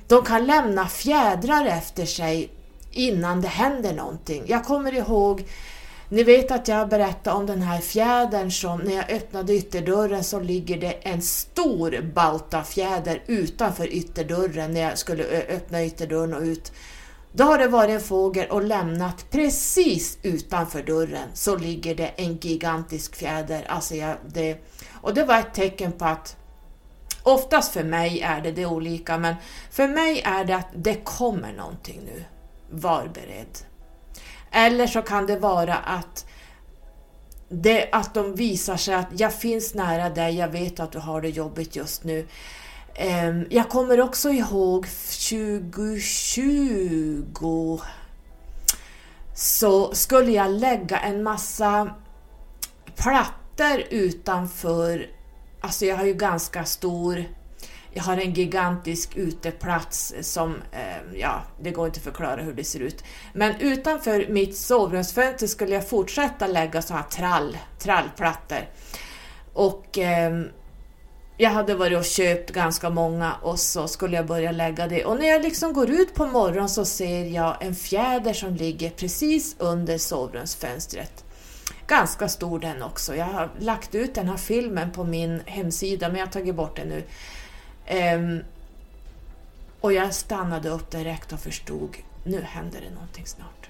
[0.07, 2.49] De kan lämna fjädrar efter sig
[2.91, 4.43] innan det händer någonting.
[4.47, 5.45] Jag kommer ihåg
[6.09, 10.39] ni vet att jag berättade om den här fjädern som när jag öppnade ytterdörren så
[10.39, 16.71] ligger det en stor baltafjäder utanför ytterdörren när jag skulle öppna ytterdörren och ut.
[17.31, 22.37] Då har det varit en fågel och lämnat precis utanför dörren så ligger det en
[22.37, 23.65] gigantisk fjäder.
[23.67, 24.57] Alltså jag, det,
[25.01, 26.37] och det var ett tecken på att
[27.23, 29.35] Oftast för mig är det det olika men
[29.71, 32.23] för mig är det att det kommer någonting nu.
[32.69, 33.57] Var beredd.
[34.55, 36.25] Eller så kan det vara att,
[37.49, 41.21] det, att de visar sig att jag finns nära dig, jag vet att du har
[41.21, 42.27] det jobbigt just nu.
[42.95, 44.87] Ehm, jag kommer också ihåg
[45.29, 47.79] 2020
[49.35, 51.95] så skulle jag lägga en massa
[52.95, 55.09] plattor utanför,
[55.61, 57.25] alltså jag har ju ganska stor
[57.95, 62.63] jag har en gigantisk uteplats som, eh, ja, det går inte att förklara hur det
[62.63, 63.03] ser ut.
[63.33, 68.69] Men utanför mitt sovrumsfönster skulle jag fortsätta lägga så här trall, trallplattor.
[69.53, 70.41] Och eh,
[71.37, 75.05] jag hade varit och köpt ganska många och så skulle jag börja lägga det.
[75.05, 78.89] Och när jag liksom går ut på morgonen så ser jag en fjäder som ligger
[78.89, 81.25] precis under sovrumsfönstret.
[81.87, 83.15] Ganska stor den också.
[83.15, 86.75] Jag har lagt ut den här filmen på min hemsida men jag har tagit bort
[86.75, 87.03] den nu.
[87.91, 88.43] Um,
[89.81, 93.69] och jag stannade upp direkt och förstod, nu händer det någonting snart.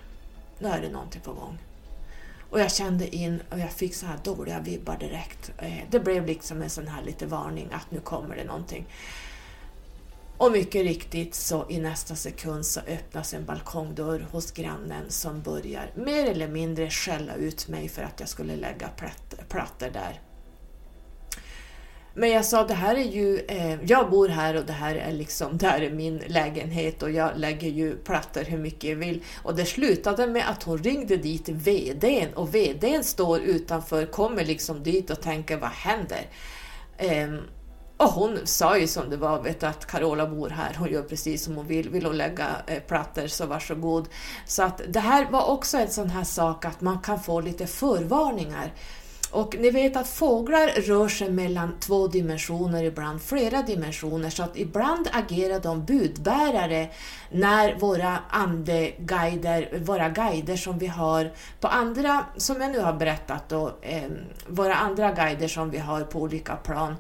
[0.60, 1.58] Nu är det någonting på gång.
[2.50, 5.52] Och jag kände in och jag fick så här dåliga vibbar direkt.
[5.58, 8.86] Eh, det blev liksom en sån här lite varning att nu kommer det någonting.
[10.38, 15.92] Och mycket riktigt så i nästa sekund så öppnas en balkongdörr hos grannen som börjar
[15.96, 18.90] mer eller mindre skälla ut mig för att jag skulle lägga
[19.50, 20.22] plattor där.
[22.18, 25.12] Men jag sa, det här är ju, eh, jag bor här och det här är
[25.12, 29.24] liksom, det här är min lägenhet och jag lägger ju plattor hur mycket jag vill.
[29.44, 34.84] Och det slutade med att hon ringde dit VDn och VDn står utanför, kommer liksom
[34.84, 36.30] dit och tänker, vad händer?
[36.98, 37.34] Eh,
[37.98, 41.04] och hon sa ju som det var, vet du, att Carola bor här, hon gör
[41.04, 44.08] precis som hon vill, vill hon lägga eh, plattor så varsågod.
[44.46, 47.68] Så att det här var också en sån här sak att man kan få lite
[47.68, 48.74] förvarningar.
[49.36, 54.58] Och ni vet att fåglar rör sig mellan två dimensioner, ibland flera dimensioner, så att
[54.58, 56.90] ibland agerar de budbärare
[57.32, 63.50] när våra andeguider, våra guider som vi har på andra, som jag nu har berättat
[63.50, 64.04] då, eh,
[64.48, 66.96] våra andra guider som vi har på olika plan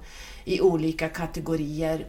[0.45, 2.05] i olika kategorier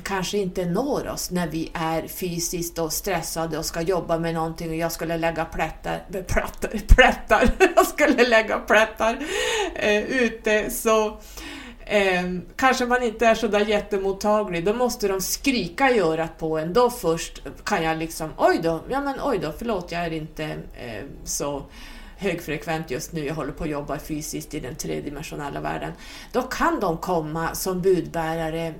[0.00, 4.70] kanske inte når oss när vi är fysiskt och stressade och ska jobba med någonting
[4.70, 9.18] och jag skulle lägga plättar, plättar, plättar, jag skulle lägga plättar
[9.74, 11.06] eh, ute så
[11.84, 12.22] eh,
[12.56, 16.72] kanske man inte är så där jättemottaglig, då måste de skrika i örat på en.
[16.72, 20.44] Då först kan jag liksom, oj då, ja men oj då, förlåt jag är inte
[20.44, 21.62] eh, så
[22.20, 25.92] högfrekvent just nu, jag håller på att jobba fysiskt i den tredimensionella världen.
[26.32, 28.74] Då kan de komma som budbärare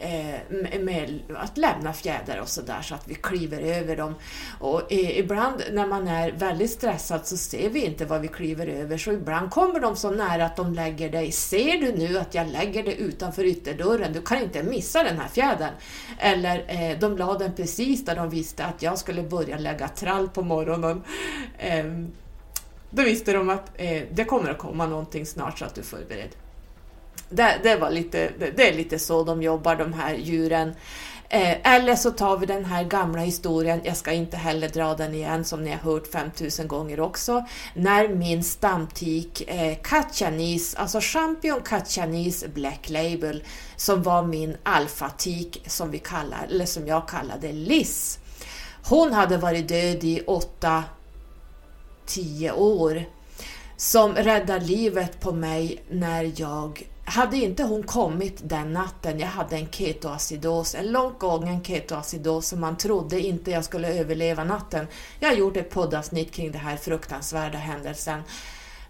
[0.00, 4.14] Eh, med att lämna fjädrar och sådär så att vi kliver över dem.
[4.60, 8.98] Och ibland när man är väldigt stressad så ser vi inte vad vi kliver över
[8.98, 11.32] så ibland kommer de så nära att de lägger dig.
[11.32, 14.12] Ser du nu att jag lägger det utanför ytterdörren?
[14.12, 15.72] Du kan inte missa den här fjädern.
[16.18, 20.28] Eller eh, de la den precis där de visste att jag skulle börja lägga trall
[20.28, 21.02] på morgonen.
[21.58, 21.84] Eh,
[22.90, 25.84] då visste de att eh, det kommer att komma någonting snart så att du är
[25.84, 26.30] förberedd
[27.28, 30.74] det, det, var lite, det, det, är lite så de jobbar, de här djuren.
[31.28, 35.14] Eh, eller så tar vi den här gamla historien, jag ska inte heller dra den
[35.14, 41.60] igen som ni har hört 5000 gånger också, när min stamtik eh, Katjanis, alltså Champion
[41.60, 43.44] Katjanis Black Label,
[43.76, 48.18] som var min alfatik som vi kallar, eller som jag kallade Liz.
[48.88, 50.22] Hon hade varit död i
[52.06, 53.04] 8-10 år
[53.76, 59.56] som räddade livet på mig när jag hade inte hon kommit den natten, jag hade
[59.56, 64.86] en ketoacidos, en långt gången ketoacidos som man trodde inte jag skulle överleva natten.
[65.20, 68.22] Jag har gjort ett poddavsnitt kring den här fruktansvärda händelsen,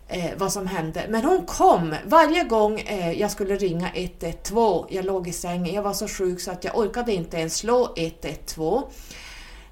[0.08, 1.06] eh, vad som hände.
[1.08, 4.86] Men hon kom varje gång eh, jag skulle ringa 112.
[4.90, 7.94] Jag låg i sängen, jag var så sjuk så att jag orkade inte ens slå
[7.96, 8.82] 112.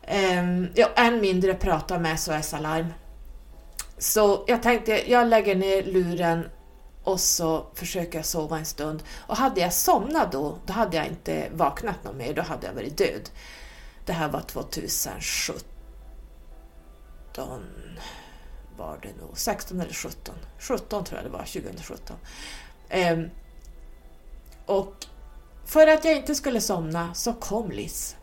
[0.02, 2.86] Eh, ja, än mindre prata med SOS Alarm.
[3.98, 6.44] Så jag tänkte, jag lägger ner luren
[7.04, 9.02] och så försöker jag sova en stund.
[9.26, 12.74] Och hade jag somnat då, då hade jag inte vaknat någon mer, då hade jag
[12.74, 13.30] varit död.
[14.06, 15.64] Det här var 2017
[18.76, 20.34] var det nog, 16 eller 17.
[20.58, 22.16] 17 tror jag det var, 2017.
[22.88, 23.30] Ehm,
[24.66, 24.94] och
[25.64, 28.16] för att jag inte skulle somna så kom Liz.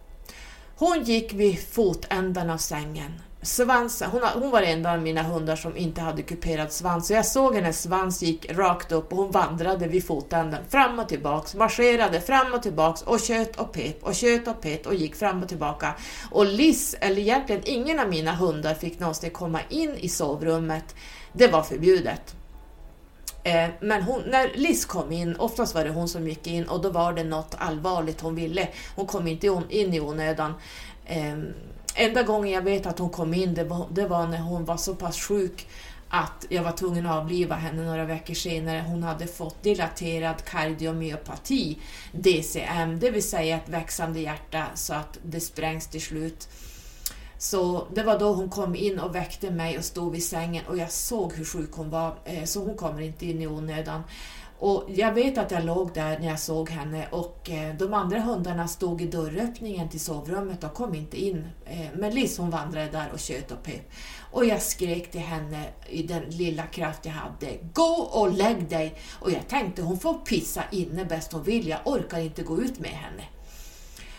[0.76, 5.78] Hon gick vid fotändan av sängen svansen, hon, hon var en av mina hundar som
[5.78, 9.88] inte hade kuperad svans, så jag såg hennes svans gick rakt upp och hon vandrade
[9.88, 14.47] vid fotänden fram och tillbaks, marscherade fram och tillbaks och köt och pep och köt
[14.47, 15.93] och pep och gick fram och tillbaka.
[16.32, 20.95] Och Liz, eller egentligen ingen av mina hundar fick någonsin komma in i sovrummet,
[21.34, 22.36] det var förbjudet.
[23.43, 26.82] Eh, men hon, när Liz kom in, oftast var det hon som gick in och
[26.82, 28.67] då var det något allvarligt hon ville.
[28.95, 30.54] Hon kom inte in i onödan.
[31.06, 31.54] Ehm,
[32.02, 34.78] Enda gången jag vet att hon kom in, det var, det var när hon var
[34.78, 35.68] så pass sjuk
[36.10, 38.84] att jag var tvungen att avliva henne några veckor senare.
[38.88, 41.78] Hon hade fått dilaterad kardiomyopati,
[42.12, 46.48] DCM, det vill säga ett växande hjärta så att det sprängs till slut.
[47.38, 50.78] Så det var då hon kom in och väckte mig och stod vid sängen och
[50.78, 54.04] jag såg hur sjuk hon var, eh, så hon kommer inte in i onödan.
[54.62, 58.19] Och jag vet att jag låg där när jag såg henne och eh, de andra
[58.19, 61.48] hundarna stod i dörröppningen till sovrummet och kom inte in.
[61.65, 63.91] Eh, men Liz hon vandrade där och tjöt och pep.
[64.32, 68.95] Och jag skrek till henne i den lilla kraft jag hade, gå och lägg dig!
[69.19, 72.80] Och jag tänkte hon får pissa inne bäst hon vill, jag orkar inte gå ut
[72.80, 73.24] med henne.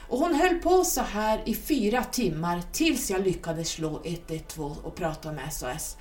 [0.09, 4.95] Och hon höll på så här i fyra timmar tills jag lyckades slå 112 och
[4.95, 5.97] prata med SOS.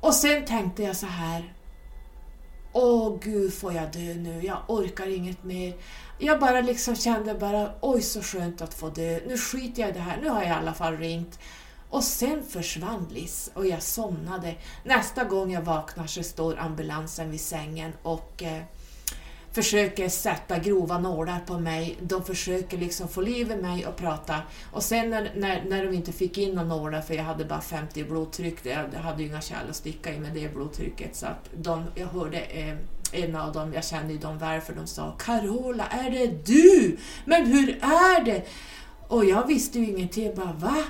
[0.00, 1.55] Och sen tänkte jag så här,
[2.78, 4.40] Åh gud, får jag dö nu?
[4.42, 5.74] Jag orkar inget mer.
[6.18, 9.20] Jag bara liksom kände bara, oj så skönt att få dö.
[9.26, 11.38] Nu skiter jag i det här, nu har jag i alla fall ringt.
[11.90, 14.54] Och sen försvann Liz och jag somnade.
[14.84, 18.62] Nästa gång jag vaknar så står ambulansen vid sängen och eh,
[19.56, 21.96] försöker sätta grova nålar på mig.
[22.00, 24.36] De försöker liksom få liv i mig och prata.
[24.72, 27.60] Och sen när, när, när de inte fick in några nålar, för jag hade bara
[27.60, 31.50] 50 blodtryck, jag hade ju inga kärl att sticka i med det blodtrycket, så att
[31.56, 32.74] de, jag hörde eh,
[33.12, 36.96] en av dem, jag kände ju dem väl för de sa Carola, är det du?
[37.24, 38.42] Men hur är det?
[39.08, 40.84] Och jag visste ju ingenting, jag bara va?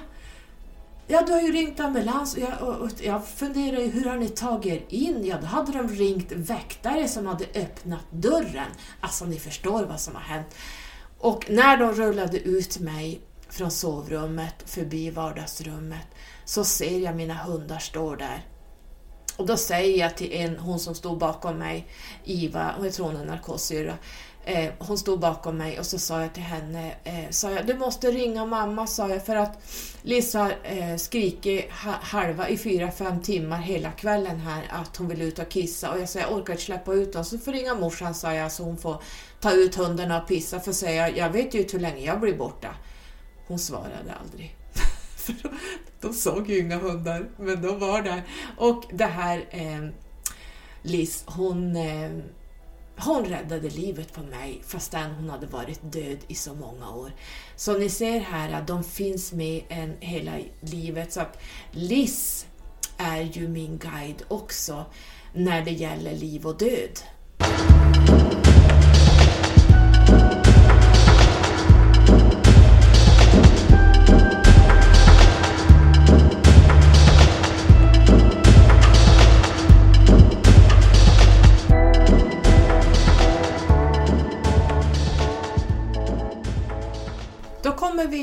[1.08, 4.16] Ja, du har ju ringt ambulans och jag, och, och jag funderar ju, hur har
[4.16, 5.26] ni tagit er in?
[5.26, 8.70] Ja, då hade de ringt väktare som hade öppnat dörren.
[9.00, 10.54] Alltså, ni förstår vad som har hänt.
[11.18, 16.06] Och när de rullade ut mig från sovrummet förbi vardagsrummet
[16.44, 18.46] så ser jag mina hundar stå där.
[19.36, 21.88] Och då säger jag till en, hon som stod bakom mig,
[22.24, 23.94] Iva, jag tror hon är narkossyra,
[24.48, 27.74] Eh, hon stod bakom mig och så sa jag till henne, eh, sa jag, du
[27.74, 29.58] måste ringa mamma, sa jag, för att
[30.02, 31.70] Lisa har eh, skrikit
[32.00, 36.00] halva i fyra, fem timmar hela kvällen här att hon vill ut och kissa och
[36.00, 38.62] jag sa, jag orkar inte släppa ut dem, så får ringa morsan, sa jag, så
[38.62, 39.02] hon får
[39.40, 42.74] ta ut hundarna och pissa, för säga, jag vet ju hur länge jag blir borta.
[43.46, 44.56] Hon svarade aldrig.
[46.00, 48.22] de såg ju inga hundar, men de var där.
[48.56, 49.88] Och det här eh,
[50.82, 52.10] Liz, hon eh,
[52.98, 57.12] hon räddade livet på mig fastän hon hade varit död i så många år.
[57.56, 61.12] Så ni ser här att de finns med en hela livet.
[61.12, 61.38] Så att
[61.70, 62.46] Liz
[62.96, 64.84] är ju min guide också
[65.32, 67.00] när det gäller liv och död.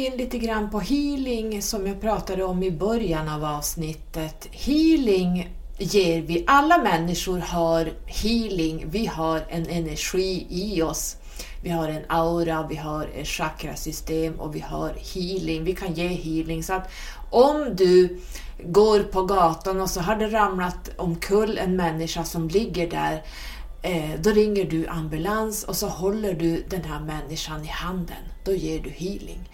[0.06, 4.48] In lite grann på healing som jag pratade om i början av avsnittet.
[4.52, 11.18] Healing ger vi, alla människor har healing, vi har en energi i oss.
[11.64, 15.64] Vi har en aura, vi har ett chakrasystem och vi har healing.
[15.64, 16.64] Vi kan ge healing.
[16.64, 16.92] Så att
[17.30, 18.20] om du
[18.64, 23.24] går på gatan och så har det ramlat omkull en människa som ligger där,
[23.82, 28.24] eh, då ringer du ambulans och så håller du den här människan i handen.
[28.46, 29.50] Då ger du healing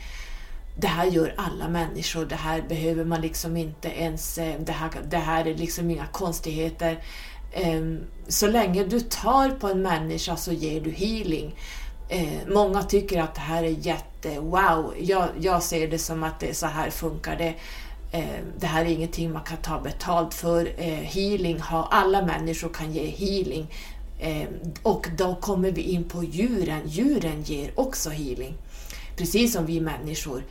[0.82, 4.90] det här gör alla människor, det här behöver man liksom inte ens, eh, det här,
[5.10, 7.04] det här är liksom inga konstigheter.
[7.54, 11.56] Ehm, så länge du tar på en människa så ger du healing.
[12.10, 14.94] Ehm, många tycker att det här är jätte wow.
[15.00, 17.54] Jag, jag ser det som att det är så här funkar det.
[18.12, 20.66] Ehm, det här är ingenting man kan ta betalt för.
[21.04, 23.68] Healing alla människor kan ge healing.
[24.84, 26.82] Och då kommer vi in på djuren.
[26.86, 28.54] Djuren ger också healing.
[29.18, 30.44] Precis som vi människor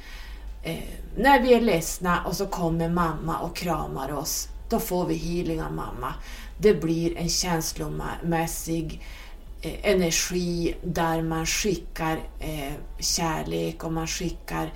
[0.69, 0.79] eh,
[1.17, 5.63] när vi är ledsna och så kommer mamma och kramar oss, då får vi healing
[5.63, 6.15] av mamma.
[6.59, 9.03] Det blir en känslomässig
[9.63, 14.73] eh, energi där man skickar eh, kärlek och man skickar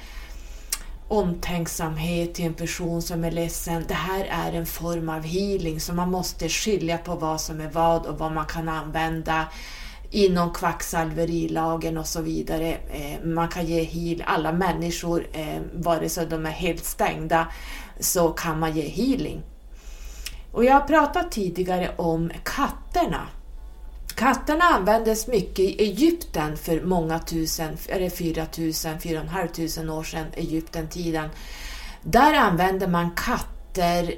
[1.09, 3.84] omtänksamhet till en person som är ledsen.
[3.88, 7.70] Det här är en form av healing så man måste skilja på vad som är
[7.70, 9.47] vad och vad man kan använda
[10.12, 12.76] inom kvacksalverilagen och så vidare.
[12.90, 17.48] Eh, man kan ge heal, alla människor, eh, vare sig de är helt stängda,
[18.00, 19.42] så kan man ge healing.
[20.52, 23.28] Och jag har pratat tidigare om katterna.
[24.14, 31.28] Katterna användes mycket i Egypten för många tusen, eller 4000, 4 500 år sedan, Egypten-tiden.
[32.02, 34.14] Där använde man katter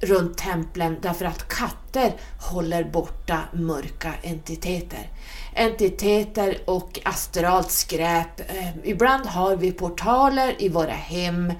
[0.00, 5.10] runt templen därför att katter håller borta mörka entiteter.
[5.54, 8.40] Entiteter och astralt skräp.
[8.40, 11.52] Eh, ibland har vi portaler i våra hem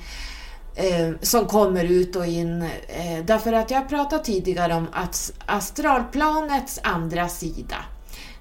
[0.74, 2.62] eh, som kommer ut och in.
[2.89, 7.76] Eh, därför att jag pratade tidigare om att astralplanets andra sida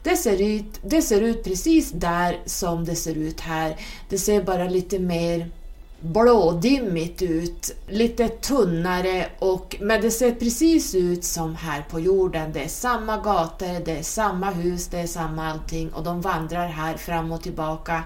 [0.04, 3.76] det ser, ut, det ser ut precis där som det ser ut här.
[4.10, 5.52] Det ser bara lite mer
[6.00, 12.54] blådimmigt ut, lite tunnare och men det ser precis ut som här på jorden.
[12.54, 16.68] Det är samma gator, det är samma hus, det är samma allting och de vandrar
[16.68, 18.04] här fram och tillbaka.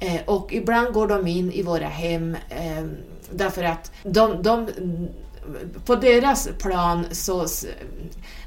[0.00, 2.84] Eh, och ibland går de in i våra hem eh,
[3.30, 4.68] därför att de, de
[5.84, 7.46] på deras plan så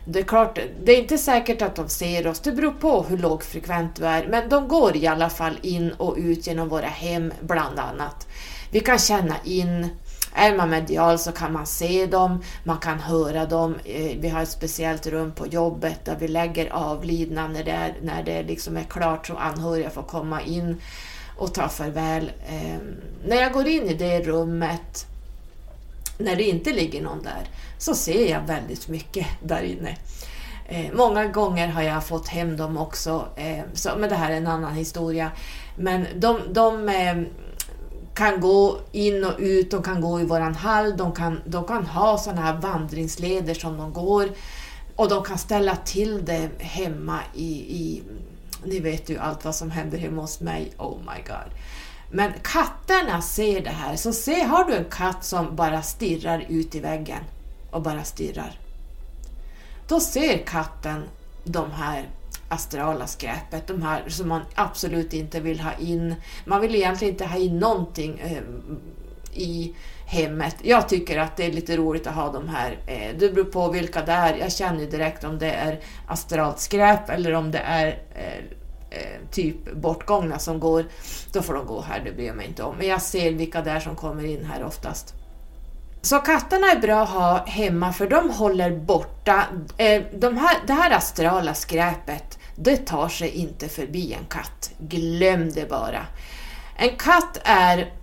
[0.05, 3.17] det är klart, det är inte säkert att de ser oss, det beror på hur
[3.17, 7.33] lågfrekvent du är, men de går i alla fall in och ut genom våra hem
[7.41, 8.27] bland annat.
[8.71, 9.89] Vi kan känna in
[10.37, 13.75] är man medial så kan man se dem, man kan höra dem.
[13.85, 17.95] Eh, vi har ett speciellt rum på jobbet där vi lägger avlidna när det, är,
[18.01, 20.81] när det liksom är klart så anhöriga får komma in
[21.37, 22.31] och ta farväl.
[22.49, 22.95] Ehm,
[23.25, 25.05] när jag går in i det rummet,
[26.17, 27.47] när det inte ligger någon där,
[27.77, 29.97] så ser jag väldigt mycket där inne.
[30.65, 33.65] Eh, många gånger har jag fått hem dem också, ehm,
[33.97, 35.31] men det här är en annan historia.
[35.75, 37.25] Men de, de ehm,
[38.17, 41.85] kan gå in och ut, de kan gå i våran hall, de kan, de kan
[41.85, 44.29] ha sådana här vandringsleder som de går
[44.95, 48.03] och de kan ställa till det hemma i, i
[48.63, 51.53] ni vet ju allt vad som händer hemma hos mig, oh my god.
[52.11, 56.75] Men katterna ser det här, så se, har du en katt som bara stirrar ut
[56.75, 57.23] i väggen
[57.71, 58.59] och bara stirrar.
[59.87, 61.03] Då ser katten
[61.43, 62.09] de här
[62.49, 66.15] astrala skräpet, de här som man absolut inte vill ha in.
[66.45, 68.43] Man vill egentligen inte ha in någonting eh,
[69.33, 69.75] i
[70.05, 70.55] hemmet.
[70.61, 72.77] Jag tycker att det är lite roligt att ha de här.
[72.87, 74.35] Eh, det beror på vilka det är.
[74.35, 78.37] Jag känner ju direkt om det är astralt skräp eller om det är eh,
[78.89, 80.85] eh typ bortgångna som går.
[81.33, 82.75] Då får de gå här, det bryr jag mig inte om.
[82.77, 85.13] Men jag ser vilka det är som kommer in här oftast.
[86.01, 89.43] Så katterna är bra att ha hemma för de håller borta
[89.77, 92.36] eh, de här, det här astrala skräpet.
[92.59, 94.71] Det tar sig inte förbi en katt.
[94.79, 96.05] Glöm det bara.
[96.75, 97.93] En katt är,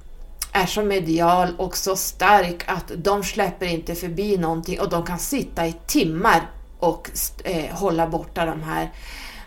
[0.53, 5.19] är så medial och så stark att de släpper inte förbi någonting och de kan
[5.19, 7.11] sitta i timmar och
[7.45, 8.93] eh, hålla borta de här.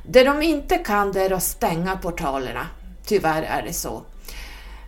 [0.03, 2.67] Det de inte kan det är att stänga portalerna.
[3.05, 4.03] Tyvärr är det så.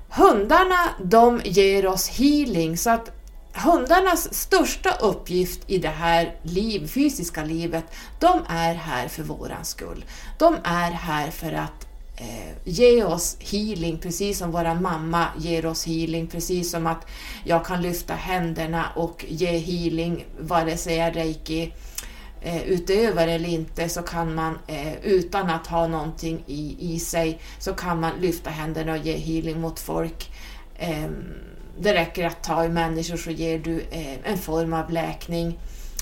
[0.10, 3.19] Hundarna de ger oss healing så att
[3.54, 7.86] hundarnas största uppgift i det här liv, fysiska livet,
[8.20, 10.06] de är här för våran skull.
[10.38, 11.88] De är här för att
[12.18, 17.06] eh, ge oss healing, precis som våran mamma ger oss healing, precis som att
[17.44, 21.74] jag kan lyfta händerna och ge healing, vare sig jag är reiki
[22.42, 27.40] eh, utöver eller inte, så kan man eh, utan att ha någonting i, i sig,
[27.60, 30.32] så kan man lyfta händerna och ge healing mot folk.
[30.76, 31.10] Eh,
[31.80, 35.60] det räcker att ta i människor så ger du eh, en form av läkning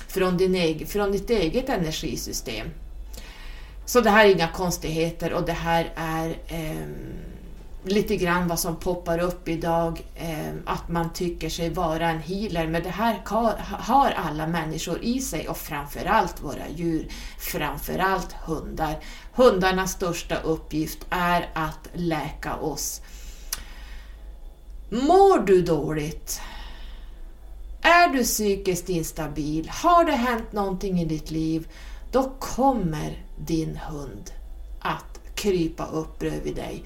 [0.08, 2.68] från, din egen, från ditt eget energisystem.
[3.86, 6.88] Så det här är inga konstigheter och det här är eh,
[7.84, 12.68] lite grann vad som poppar upp idag, eh, att man tycker sig vara en healer,
[12.68, 13.22] men det här
[13.80, 17.08] har alla människor i sig och framförallt våra djur,
[17.40, 19.00] framförallt hundar.
[19.34, 23.02] Hundarnas största uppgift är att läka oss
[24.90, 26.42] Mår du dåligt?
[27.82, 29.70] Är du psykiskt instabil?
[29.70, 31.68] Har det hänt någonting i ditt liv?
[32.12, 34.32] Då kommer din hund
[34.80, 36.84] att krypa upp bredvid dig.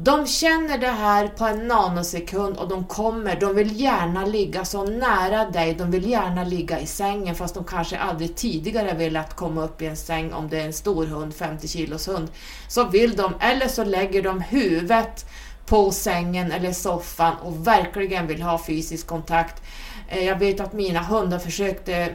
[0.00, 4.84] De känner det här på en nanosekund och de kommer, de vill gärna ligga så
[4.84, 9.64] nära dig, de vill gärna ligga i sängen fast de kanske aldrig tidigare velat komma
[9.64, 12.28] upp i en säng om det är en stor hund, 50 kilos hund.
[12.68, 15.26] Så vill de, eller så lägger de huvudet
[15.68, 19.62] på sängen eller soffan och verkligen vill ha fysisk kontakt.
[20.08, 22.08] Eh, jag vet att mina hundar försökte,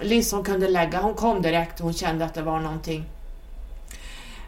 [0.00, 3.04] Liz hon kunde lägga, hon kom direkt, hon kände att det var någonting.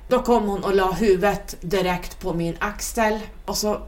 [0.08, 3.80] Då kom hon och la huvudet direkt på min axel och så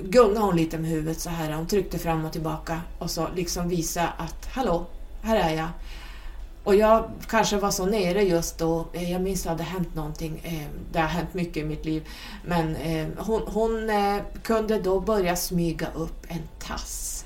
[0.00, 1.52] gungade hon lite med huvudet så här.
[1.52, 4.86] Hon tryckte fram och tillbaka och så liksom visa att hallå,
[5.22, 5.68] här är jag.
[6.64, 9.94] Och jag kanske var så nere just då, eh, jag minns att det hade hänt
[9.94, 12.08] någonting, eh, det har hänt mycket i mitt liv,
[12.44, 13.90] men eh, hon, hon
[14.42, 17.24] kunde då börja smyga upp en tass.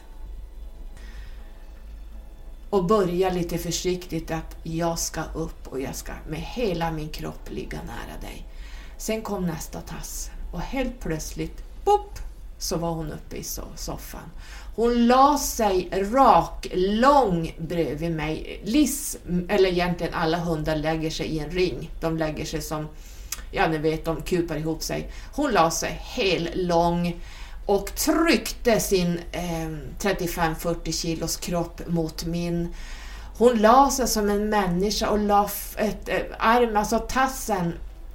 [2.70, 7.51] Och börja lite försiktigt att jag ska upp och jag ska med hela min kropp
[7.51, 8.47] ligga nära dig.
[8.97, 12.18] Sen kom nästa tass och helt plötsligt, pop,
[12.59, 13.45] så var hon uppe i
[13.76, 14.30] soffan.
[14.77, 18.61] Hon la sig rak, lång bredvid mig.
[18.64, 19.18] Liss,
[19.49, 21.91] eller egentligen alla hundar lägger sig i en ring.
[22.01, 22.89] De lägger sig som,
[23.51, 25.11] ja ni vet, de kupar ihop sig.
[25.33, 27.20] Hon la sig hel lång
[27.66, 29.68] och tryckte sin eh,
[30.01, 32.68] 35-40 kilos kropp mot min.
[33.39, 37.72] Hon la sig som en människa och la ett, ett, arm, alltså tassen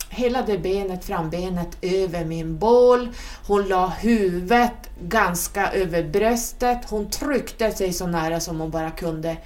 [0.09, 3.09] hela det benet, frambenet, över min bål.
[3.47, 6.89] Hon la huvudet ganska över bröstet.
[6.89, 9.37] Hon tryckte sig så nära som hon bara kunde.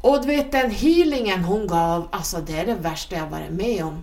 [0.00, 3.84] Och du vet den healingen hon gav, alltså det är det värsta jag varit med
[3.84, 4.02] om.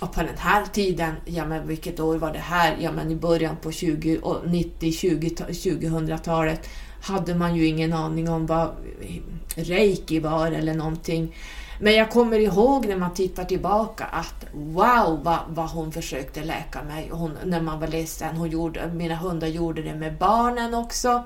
[0.00, 2.76] Och på den här tiden, ja men vilket år var det här?
[2.80, 6.68] Ja men i början på 20, 90, 20, 2000-talet
[7.02, 8.70] hade man ju ingen aning om vad
[9.54, 11.34] reiki var eller någonting.
[11.80, 16.82] Men jag kommer ihåg när man tittar tillbaka att wow vad, vad hon försökte läka
[16.82, 18.36] mig hon, när man var ledsen.
[18.36, 21.24] Hon gjorde, mina hundar gjorde det med barnen också.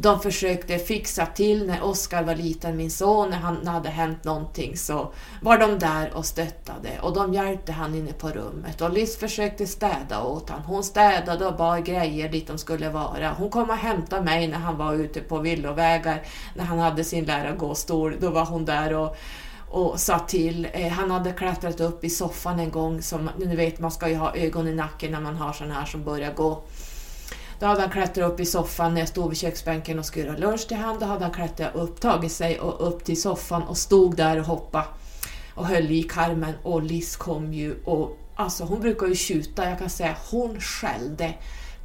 [0.00, 4.76] De försökte fixa till när Oskar var liten, min son, när han hade hänt någonting
[4.76, 5.12] så
[5.42, 9.66] var de där och stöttade och de hjälpte han inne på rummet och Liz försökte
[9.66, 10.64] städa åt honom.
[10.66, 13.34] Hon städade och bar grejer dit de skulle vara.
[13.38, 16.22] Hon kom och hämtade mig när han var ute på villovägar,
[16.56, 18.16] när han hade sin lärargåstol.
[18.20, 19.16] Då var hon där och
[19.70, 20.68] och sa till.
[20.72, 24.16] Eh, han hade klättrat upp i soffan en gång, som ni vet man ska ju
[24.16, 26.62] ha ögon i nacken när man har sådana här som börjar gå.
[27.60, 30.36] Då hade han klättrat upp i soffan när jag stod vid köksbänken och skulle göra
[30.36, 30.96] lunch till honom.
[31.00, 34.46] Då hade han klättrat upp, tagit sig och upp till soffan och stod där och
[34.46, 34.84] hoppade
[35.54, 39.78] och höll i karmen och Liz kom ju och alltså hon brukar ju tjuta, jag
[39.78, 41.34] kan säga hon skällde.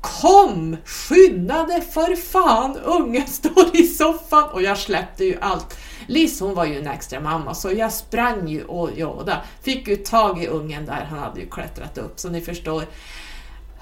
[0.01, 0.77] Kom!
[0.85, 2.77] Skynda dig för fan!
[2.77, 5.77] Ungen står i soffan och jag släppte ju allt.
[6.07, 9.95] Liz hon var ju en extra mamma så jag sprang ju och ja, fick ju
[9.95, 12.85] tag i ungen där, han hade ju klättrat upp så ni förstår.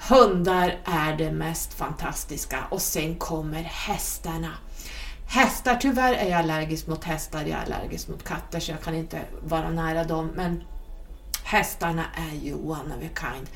[0.08, 4.50] Hundar är det mest fantastiska och sen kommer hästarna.
[5.26, 8.94] Hästar, tyvärr är jag allergisk mot hästar, jag är allergisk mot katter så jag kan
[8.94, 10.62] inte vara nära dem men
[11.44, 13.48] hästarna är ju one of a kind.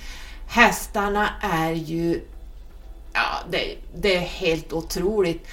[0.48, 2.20] Hästarna är ju,
[3.12, 5.46] ja det, det är helt otroligt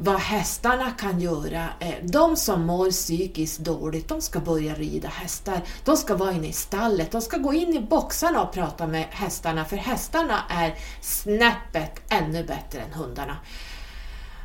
[0.00, 1.68] vad hästarna kan göra.
[1.80, 5.60] Eh, de som mår psykiskt dåligt, de ska börja rida hästar.
[5.84, 9.06] De ska vara inne i stallet, de ska gå in i boxarna och prata med
[9.10, 13.36] hästarna, för hästarna är snäppet ännu bättre än hundarna.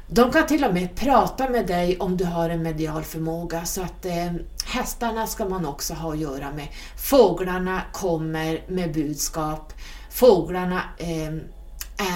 [0.07, 3.81] De kan till och med prata med dig om du har en medial förmåga, så
[3.81, 4.31] att eh,
[4.65, 6.67] hästarna ska man också ha att göra med.
[6.97, 9.73] Fåglarna kommer med budskap.
[10.11, 11.33] Fåglarna eh,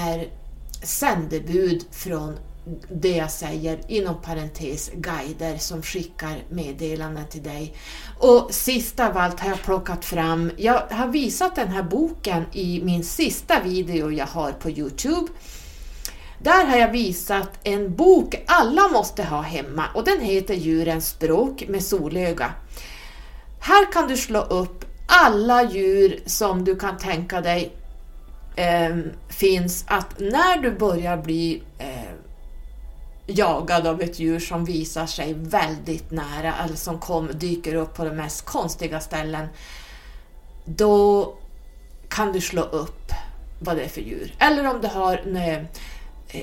[0.06, 0.28] är
[0.84, 2.38] sändebud från
[2.89, 7.74] det jag säger, inom parentes, guider som skickar meddelanden till dig.
[8.20, 12.82] Och sist av allt har jag plockat fram, jag har visat den här boken i
[12.84, 15.28] min sista video jag har på Youtube.
[16.39, 21.63] Där har jag visat en bok alla måste ha hemma och den heter Djurens språk
[21.68, 22.53] med solöga.
[23.59, 27.72] Här kan du slå upp alla djur som du kan tänka dig
[28.55, 28.97] eh,
[29.30, 31.97] finns att när du börjar bli eh,
[33.28, 38.06] jagad av ett djur som visar sig väldigt nära eller som kom, dyker upp på
[38.06, 39.48] de mest konstiga ställen,
[40.66, 41.34] då
[42.10, 43.12] kan du slå upp
[43.60, 44.36] vad det är för djur.
[44.40, 45.66] Eller om du har nej,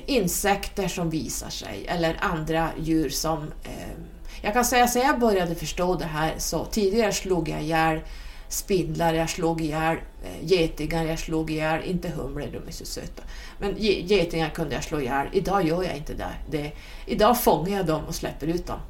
[0.06, 3.42] insekter som visar sig eller andra djur som...
[3.64, 3.98] Eh,
[4.42, 8.00] jag kan säga att jag började förstå det här så tidigare slog jag ihjäl
[8.48, 13.22] spindlar, jag slog ihjäl eh, getingar, jag slog ihjäl, inte humlor, de är så söta,
[13.58, 15.28] men getingar kunde jag slå ihjäl.
[15.32, 16.34] Idag gör jag inte det.
[16.50, 16.72] det
[17.06, 18.80] idag fångar jag dem och släpper ut dem.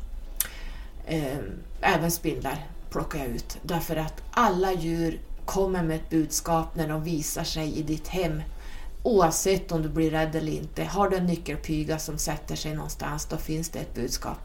[1.06, 6.88] Ehm, även spindlar plockar jag ut därför att alla djur kommer med ett budskap när
[6.88, 8.42] de visar sig i ditt hem.
[9.02, 10.84] Oavsett om du blir rädd eller inte.
[10.84, 14.38] Har du en nyckelpiga som sätter sig någonstans, då finns det ett budskap.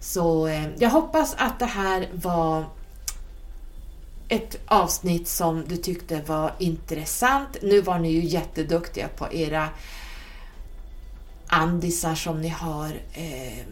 [0.00, 2.64] Så ehm, jag hoppas att det här var
[4.32, 7.56] ett avsnitt som du tyckte var intressant.
[7.62, 9.68] Nu var ni ju jätteduktiga på era
[11.46, 12.92] andisar som ni har.
[13.14, 13.64] Ehm,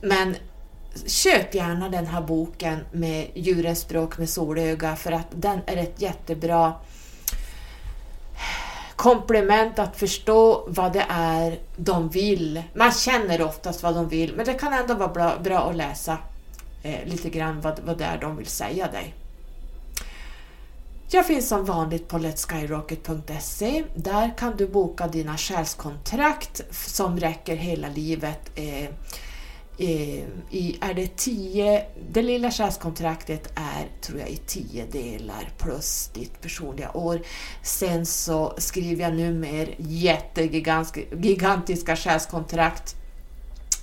[0.00, 0.36] men
[1.06, 6.00] köp gärna den här boken med djurens språk med solöga för att den är ett
[6.00, 6.74] jättebra
[8.96, 12.62] komplement att förstå vad det är de vill.
[12.74, 16.18] Man känner oftast vad de vill, men det kan ändå vara bra, bra att läsa
[16.82, 19.14] eh, lite grann vad, vad det är de vill säga dig.
[21.10, 23.84] Jag finns som vanligt på letskyrocket.se.
[23.94, 28.50] Där kan du boka dina själskontrakt som räcker hela livet.
[28.54, 28.84] Eh,
[29.78, 36.10] eh, i, är det tio, det lilla själskontraktet är tror jag i tio delar plus
[36.14, 37.20] ditt personliga år.
[37.62, 42.96] Sen så skriver jag nu mer jättegigantiska själskontrakt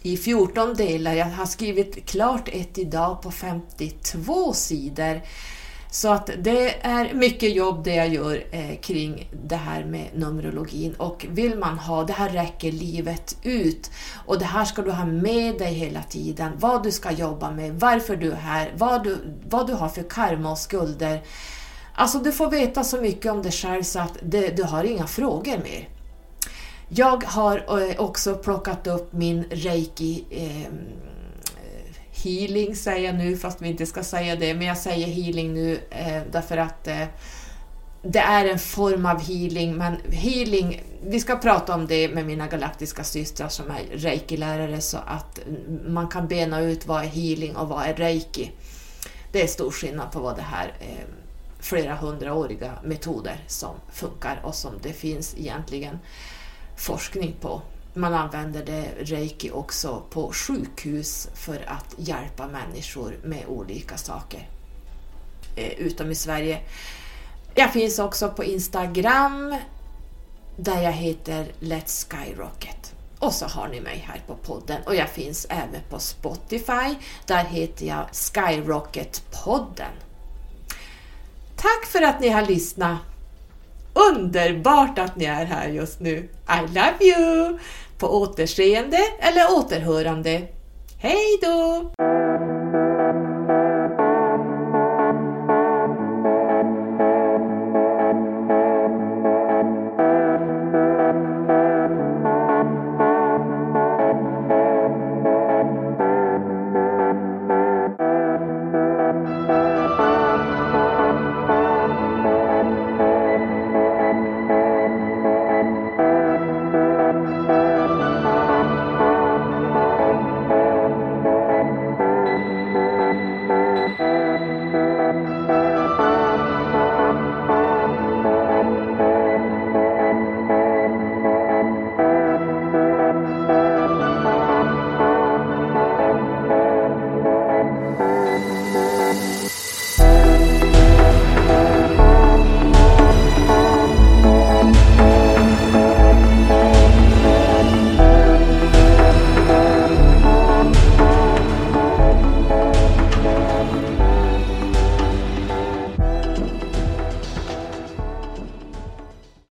[0.06, 1.14] i 14 delar.
[1.14, 5.22] Jag har skrivit klart ett idag på 52 sidor.
[5.91, 10.93] Så att det är mycket jobb det jag gör eh, kring det här med Numerologin
[10.93, 13.91] och vill man ha, det här räcker livet ut
[14.26, 17.80] och det här ska du ha med dig hela tiden, vad du ska jobba med,
[17.80, 19.18] varför du är här, vad du,
[19.49, 21.22] vad du har för karma och skulder.
[21.93, 25.08] Alltså du får veta så mycket om dig själv så att det, du har inga
[25.08, 25.95] frågor mer.
[26.90, 30.74] Jag har eh, också plockat upp min reiki eh,
[32.26, 35.80] healing säger jag nu fast vi inte ska säga det, men jag säger healing nu
[35.90, 37.06] eh, därför att eh,
[38.02, 42.48] det är en form av healing, men healing, vi ska prata om det med mina
[42.48, 45.40] galaktiska systrar som är reiki-lärare så att
[45.88, 48.52] man kan bena ut vad är healing och vad är reiki.
[49.32, 51.06] Det är stor skillnad på vad det här eh,
[51.60, 56.00] flera hundraåriga metoder som funkar och som det finns egentligen
[56.78, 57.61] forskning på.
[57.93, 64.49] Man använder det reiki också på sjukhus för att hjälpa människor med olika saker.
[65.55, 66.61] Eh, utom i Sverige.
[67.55, 69.55] Jag finns också på Instagram
[70.57, 72.93] där jag heter Let's Skyrocket.
[73.19, 76.95] Och så har ni mig här på podden och jag finns även på Spotify.
[77.26, 79.91] Där heter jag Skyrocket-podden.
[81.55, 83.14] Tack för att ni har lyssnat!
[83.96, 86.30] Underbart att ni är här just nu!
[86.50, 87.60] I love you!
[87.98, 90.41] På återseende eller återhörande.
[91.00, 91.91] Hej då!